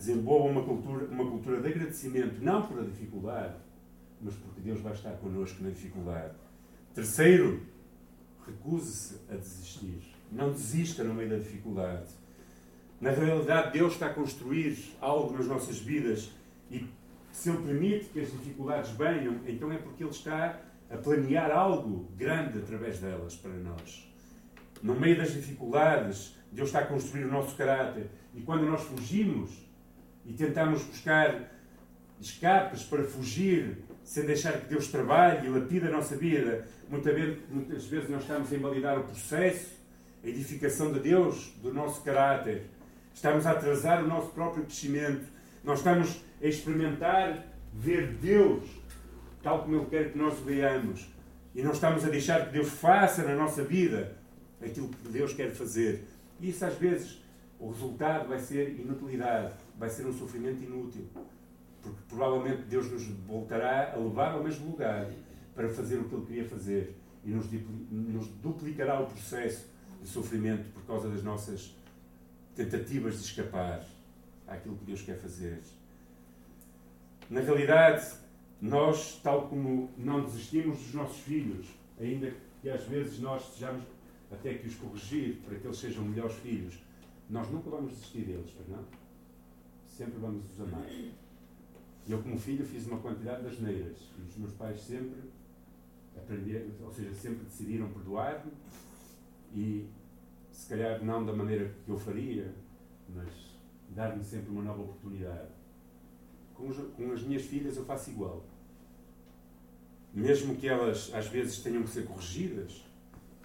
[0.00, 3.54] desenvolva uma cultura, uma cultura de agradecimento, não por a dificuldade,
[4.18, 6.32] mas porque Deus vai estar connosco na dificuldade.
[6.94, 7.60] Terceiro,
[8.46, 10.00] recuse-se a desistir.
[10.32, 12.08] Não desista no meio da dificuldade.
[12.98, 16.30] Na realidade, Deus está a construir algo nas nossas vidas
[16.70, 16.86] e
[17.30, 22.08] se Ele permite que as dificuldades venham, então é porque Ele está a planear algo
[22.16, 24.10] grande através delas para nós.
[24.82, 28.08] No meio das dificuldades, Deus está a construir o nosso caráter.
[28.34, 29.69] E quando nós fugimos
[30.30, 31.50] e tentamos buscar
[32.20, 37.38] escapes para fugir, sem deixar que Deus trabalhe e lapida a nossa vida, muitas vezes,
[37.50, 39.72] muitas vezes nós estamos a invalidar o processo,
[40.22, 42.62] a edificação de Deus, do nosso caráter.
[43.12, 45.26] Estamos a atrasar o nosso próprio crescimento.
[45.64, 48.68] Nós estamos a experimentar ver Deus
[49.42, 51.08] tal como Ele quer que nós o veamos.
[51.56, 54.16] E não estamos a deixar que Deus faça na nossa vida
[54.62, 56.04] aquilo que Deus quer fazer.
[56.38, 57.20] E isso, às vezes,
[57.60, 61.06] o resultado vai ser inutilidade, vai ser um sofrimento inútil.
[61.82, 65.10] Porque provavelmente Deus nos voltará a levar ao mesmo lugar
[65.54, 69.66] para fazer o que Ele queria fazer e nos, duplicará o processo
[70.00, 71.74] de sofrimento por causa das nossas
[72.54, 73.86] tentativas de escapar
[74.46, 75.60] àquilo que Deus quer fazer.
[77.30, 78.06] Na realidade,
[78.60, 81.66] nós, tal como não desistimos dos nossos filhos,
[81.98, 83.84] ainda que às vezes nós sejamos
[84.30, 86.78] até que os corrigir para que eles sejam melhores filhos,
[87.30, 88.99] nós nunca vamos desistir deles, não?
[90.00, 90.88] Sempre vamos os amar.
[92.08, 95.20] Eu, como filho, fiz uma quantidade de asneiras e os meus pais sempre
[96.16, 98.50] aprenderam, ou seja, sempre decidiram perdoar-me
[99.54, 99.86] e,
[100.50, 102.50] se calhar, não da maneira que eu faria,
[103.14, 103.28] mas
[103.90, 105.50] dar-me sempre uma nova oportunidade.
[106.54, 108.42] Com, os, com as minhas filhas, eu faço igual.
[110.14, 112.82] Mesmo que elas, às vezes, tenham que ser corrigidas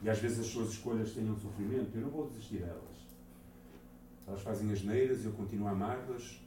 [0.01, 2.95] e, às vezes, as suas escolhas tenham sofrimento, eu não vou desistir delas.
[4.25, 6.44] Elas fazem as neiras eu continuo a amar-las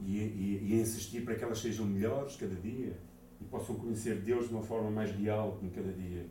[0.00, 2.96] e, e, e insistir para que elas sejam melhores cada dia
[3.40, 6.26] e possam conhecer Deus de uma forma mais real em cada dia.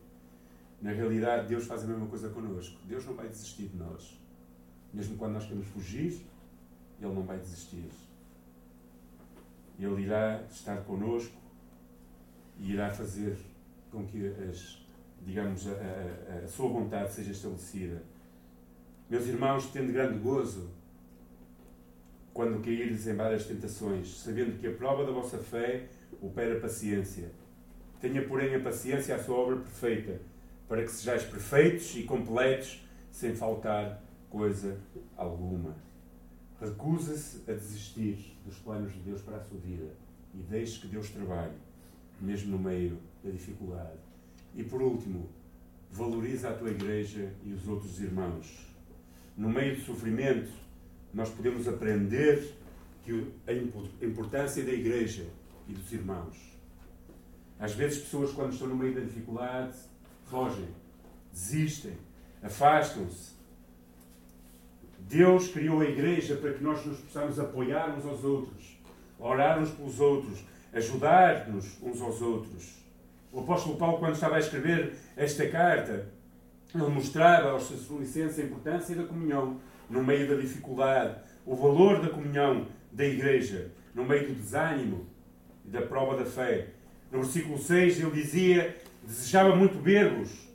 [0.81, 2.77] Na realidade, Deus faz a mesma coisa connosco.
[2.87, 4.17] Deus não vai desistir de nós.
[4.93, 6.21] Mesmo quando nós queremos fugir,
[7.01, 7.89] Ele não vai desistir.
[9.77, 11.35] Ele irá estar connosco
[12.59, 13.37] e irá fazer
[13.91, 14.85] com que as,
[15.25, 18.03] digamos, a, a, a sua vontade seja estabelecida.
[19.09, 20.69] Meus irmãos, tendo grande gozo,
[22.39, 25.89] quando caíres em várias tentações, sabendo que a prova da vossa fé
[26.21, 27.29] opera paciência.
[27.99, 30.21] Tenha, porém, a paciência a sua obra perfeita,
[30.65, 32.81] para que sejais perfeitos e completos,
[33.11, 34.77] sem faltar coisa
[35.17, 35.75] alguma.
[36.61, 39.91] Recusa-se a desistir dos planos de Deus para a sua vida
[40.33, 41.57] e deixe que Deus trabalhe,
[42.21, 43.99] mesmo no meio da dificuldade.
[44.55, 45.27] E por último,
[45.91, 48.65] valoriza a tua igreja e os outros irmãos.
[49.35, 50.68] No meio do sofrimento,
[51.13, 52.55] nós podemos aprender
[53.03, 55.25] que a importância da igreja
[55.67, 56.37] e dos irmãos.
[57.59, 59.75] Às vezes, pessoas, quando estão no meio da dificuldade,
[60.25, 60.67] fogem,
[61.31, 61.97] desistem,
[62.41, 63.31] afastam-se.
[64.99, 68.79] Deus criou a igreja para que nós nos possamos apoiar uns aos outros,
[69.17, 72.79] orar uns pelos outros, ajudar-nos uns aos outros.
[73.31, 76.07] O apóstolo Paulo, quando estava a escrever esta carta,
[76.73, 79.59] ele mostrava aos licença a importância da comunhão
[79.89, 81.15] no meio da dificuldade,
[81.45, 85.07] o valor da comunhão da igreja, no meio do desânimo
[85.65, 86.67] e da prova da fé.
[87.11, 90.47] No versículo 6 ele dizia: Desejava muito ver-vos.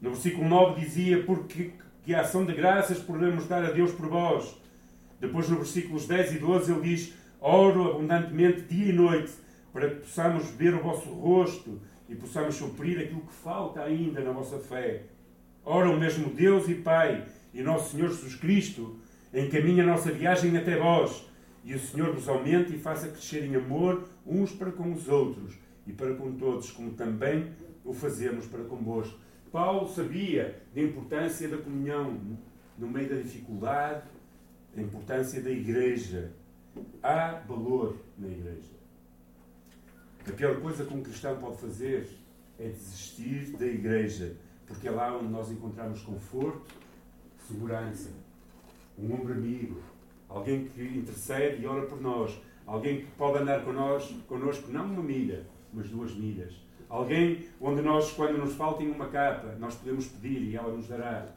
[0.00, 4.08] No versículo 9 dizia: Porque que a ação de graças podemos dar a Deus por
[4.08, 4.58] vós.
[5.20, 9.32] Depois, no versículos 10 e 12, ele diz: Oro abundantemente dia e noite
[9.72, 14.32] para que possamos ver o vosso rosto e possamos suprir aquilo que falta ainda na
[14.32, 15.02] vossa fé.
[15.64, 18.98] Ora, o mesmo Deus e Pai e nosso Senhor Jesus Cristo
[19.32, 21.26] encaminha a nossa viagem até vós,
[21.64, 25.54] e o Senhor vos aumente e faça crescer em amor uns para com os outros
[25.86, 27.52] e para com todos, como também
[27.84, 29.18] o fazemos para convosco.
[29.52, 32.18] Paulo sabia da importância da comunhão
[32.78, 34.04] no meio da dificuldade,
[34.76, 36.32] a importância da igreja.
[37.02, 38.80] Há valor na igreja.
[40.26, 42.06] A pior coisa que um cristão pode fazer
[42.58, 44.36] é desistir da igreja,
[44.66, 46.62] porque é lá onde nós encontramos conforto,
[47.50, 48.10] segurança,
[48.98, 49.80] um ombro amigo,
[50.28, 55.02] alguém que intercede e ora por nós, alguém que pode andar connosco, connosco não uma
[55.02, 56.54] milha, mas duas milhas.
[56.88, 61.28] Alguém onde nós, quando nos faltem uma capa, nós podemos pedir e ela nos dará.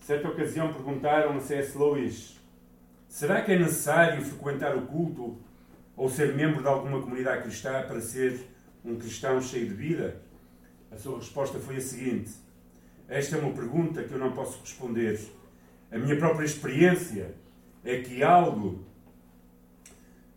[0.00, 1.76] Certa ocasião perguntaram a C.S.
[1.76, 2.40] Lewis:
[3.06, 5.38] será que é necessário frequentar o culto
[5.96, 8.40] ou ser membro de alguma comunidade cristã para ser
[8.82, 10.29] um cristão cheio de vida?
[10.90, 12.30] A sua resposta foi a seguinte:
[13.08, 15.20] Esta é uma pergunta que eu não posso responder.
[15.90, 17.34] A minha própria experiência
[17.84, 18.84] é que algo.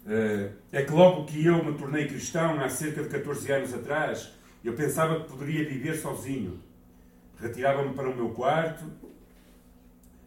[0.06, 4.34] Eh, é que logo que eu me tornei cristão, há cerca de 14 anos atrás,
[4.64, 6.60] eu pensava que poderia viver sozinho.
[7.40, 8.86] Retirava-me para o meu quarto,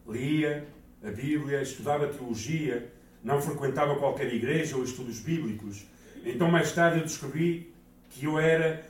[0.07, 0.67] lia
[1.03, 2.91] a Bíblia, estudava teologia,
[3.23, 5.85] não frequentava qualquer igreja ou estudos bíblicos.
[6.25, 7.73] Então, mais tarde, eu descobri
[8.09, 8.85] que eu era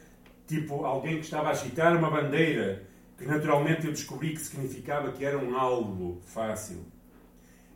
[0.48, 2.84] tipo alguém que estava a agitar uma bandeira,
[3.18, 6.86] que naturalmente eu descobri que significava que era um algo fácil.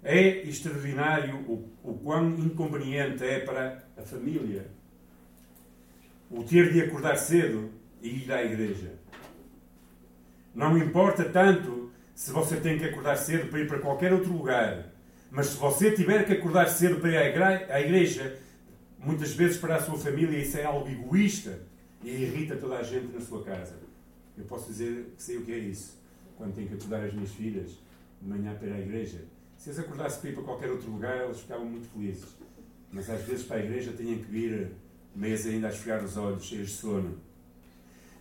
[0.03, 4.71] É extraordinário o, o quão inconveniente é para a família
[6.29, 7.69] o ter de acordar cedo
[8.01, 8.93] e ir à igreja.
[10.55, 14.93] Não importa tanto se você tem que acordar cedo para ir para qualquer outro lugar,
[15.29, 17.17] mas se você tiver que acordar cedo para ir
[17.69, 18.39] à igreja,
[18.97, 21.70] muitas vezes para a sua família isso é algo egoísta
[22.03, 23.75] e irrita toda a gente na sua casa.
[24.37, 25.99] Eu posso dizer que sei o que é isso.
[26.37, 27.71] Quando tenho que acordar as minhas filhas
[28.21, 29.23] de manhã para ir à igreja.
[29.57, 32.35] Se eles acordassem para ir para qualquer outro lugar, eles ficavam muito felizes.
[32.91, 34.71] Mas às vezes para a igreja tinham que vir
[35.15, 37.17] meias ainda a esfregar os olhos, cheios de sono.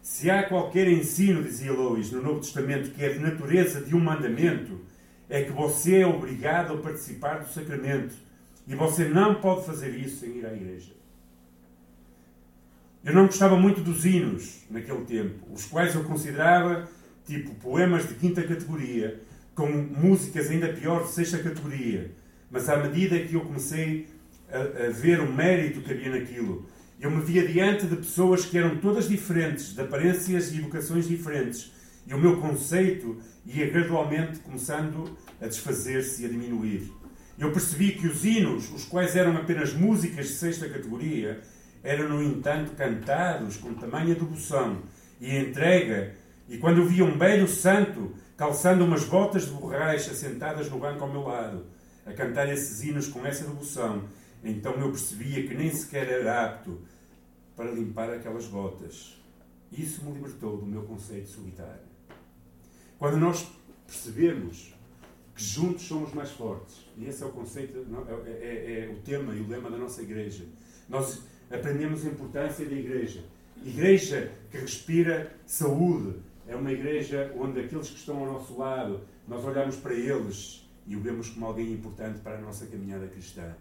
[0.02, 4.00] Se há qualquer ensino, dizia Lois, no Novo Testamento, que é de natureza de um
[4.00, 4.80] mandamento,
[5.28, 8.14] é que você é obrigado a participar do sacramento.
[8.66, 10.92] E você não pode fazer isso sem ir à igreja.
[13.02, 16.86] Eu não gostava muito dos hinos naquele tempo, os quais eu considerava
[17.24, 19.22] tipo poemas de quinta categoria,
[19.54, 22.10] com músicas ainda pior de sexta categoria.
[22.50, 24.06] Mas à medida que eu comecei
[24.50, 26.68] a, a ver o mérito que havia naquilo,
[27.00, 31.72] eu me via diante de pessoas que eram todas diferentes, de aparências e educações diferentes,
[32.06, 36.92] e o meu conceito ia gradualmente começando a desfazer-se e a diminuir.
[37.38, 41.40] Eu percebi que os hinos, os quais eram apenas músicas de sexta categoria,
[41.82, 44.82] eram, no entanto, cantados com tamanha devoção
[45.20, 46.14] e entrega,
[46.48, 51.10] e quando via um velho santo calçando umas botas de borracha sentadas no banco ao
[51.10, 51.66] meu lado,
[52.06, 54.04] a cantar esses hinos com essa devoção,
[54.42, 56.80] então eu percebia que nem sequer era apto
[57.54, 59.16] para limpar aquelas botas.
[59.70, 61.90] Isso me libertou do meu conceito solitário.
[62.98, 63.46] Quando nós
[63.86, 64.74] percebemos
[65.34, 67.86] que juntos somos mais fortes, e esse é o conceito,
[68.26, 70.44] é, é, é o tema e o lema da nossa igreja,
[70.88, 73.24] nós aprendemos a importância da igreja.
[73.64, 76.16] Igreja que respira saúde.
[76.46, 80.96] É uma igreja onde aqueles que estão ao nosso lado, nós olhamos para eles e
[80.96, 83.54] o vemos como alguém importante para a nossa caminhada cristã.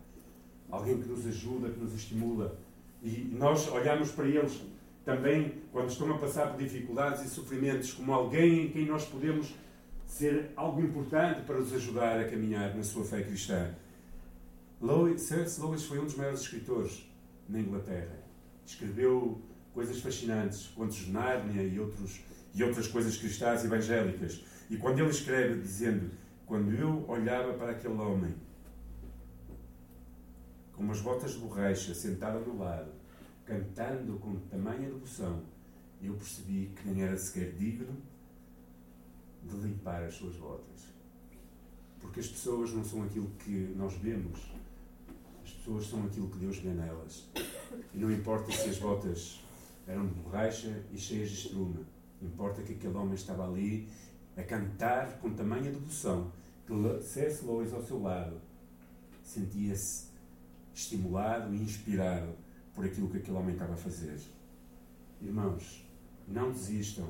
[0.71, 2.57] Alguém que nos ajuda, que nos estimula.
[3.03, 4.61] E nós olhamos para eles
[5.05, 9.53] também, quando estão a passar por dificuldades e sofrimentos, como alguém em quem nós podemos
[10.05, 13.73] ser algo importante para os ajudar a caminhar na sua fé cristã.
[15.17, 15.61] C.S.
[15.61, 17.08] Lewis foi um dos maiores escritores
[17.49, 18.23] na Inglaterra.
[18.65, 19.41] Escreveu
[19.73, 22.21] coisas fascinantes, contos de Nárnia e, outros,
[22.53, 24.43] e outras coisas cristãs evangélicas.
[24.69, 26.11] E quando ele escreve dizendo:
[26.45, 28.35] Quando eu olhava para aquele homem
[30.73, 32.91] com umas botas de borracha sentado meu lado,
[33.45, 35.43] cantando com tamanha devoção,
[36.01, 37.97] eu percebi que nem era sequer digno
[39.43, 40.93] de limpar as suas botas.
[41.99, 44.39] Porque as pessoas não são aquilo que nós vemos,
[45.49, 47.27] pessoas são aquilo que Deus vê nelas.
[47.93, 49.39] E não importa se as botas
[49.87, 51.85] eram de borracha e cheias de estrume.
[52.21, 53.87] Importa que aquele homem estava ali
[54.35, 56.31] a cantar com tamanha devoção
[56.65, 57.45] que C.S.
[57.45, 58.39] Lewis ao seu lado
[59.23, 60.09] sentia-se
[60.73, 62.33] estimulado e inspirado
[62.73, 64.19] por aquilo que aquele homem estava a fazer.
[65.21, 65.85] Irmãos,
[66.27, 67.09] não desistam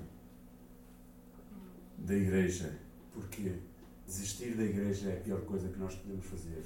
[1.97, 2.79] da igreja,
[3.13, 3.59] porque
[4.05, 6.63] desistir da igreja é a pior coisa que nós podemos fazer.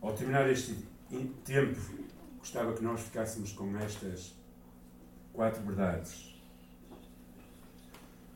[0.00, 0.76] Ao terminar este
[1.44, 1.80] tempo,
[2.38, 4.34] gostava que nós ficássemos com estas
[5.32, 6.40] quatro verdades.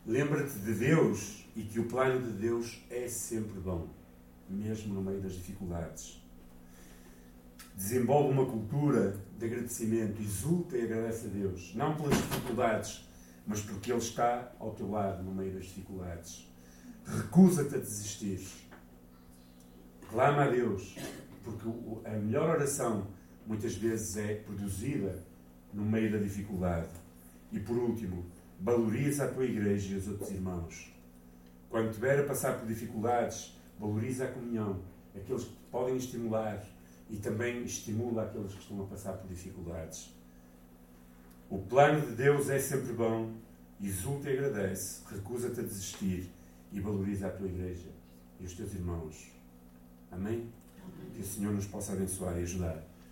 [0.05, 3.87] Lembra-te de Deus e que o plano de Deus é sempre bom,
[4.49, 6.21] mesmo no meio das dificuldades.
[7.75, 13.07] desenvolve uma cultura de agradecimento, exulta e agradece a Deus, não pelas dificuldades,
[13.47, 16.47] mas porque Ele está ao teu lado no meio das dificuldades.
[17.05, 18.47] Recusa-te a desistir.
[20.09, 20.95] Clama a Deus,
[21.43, 21.67] porque
[22.05, 23.07] a melhor oração
[23.45, 25.23] muitas vezes é produzida
[25.73, 26.89] no meio da dificuldade.
[27.51, 28.25] E por último,
[28.59, 30.91] valoriza a tua igreja e os outros irmãos.
[31.69, 34.81] Quando tiver a passar por dificuldades, valoriza a comunhão,
[35.15, 36.63] aqueles que te podem estimular
[37.09, 40.13] e também estimula aqueles que estão a passar por dificuldades.
[41.49, 43.33] O plano de Deus é sempre bom,
[43.81, 46.31] exulta e agradece, recusa-te a desistir
[46.71, 47.89] e valoriza a tua igreja
[48.39, 49.31] e os teus irmãos.
[50.11, 50.49] Amém?
[51.13, 52.92] Que o Senhor nos possa abençoar e ajudar.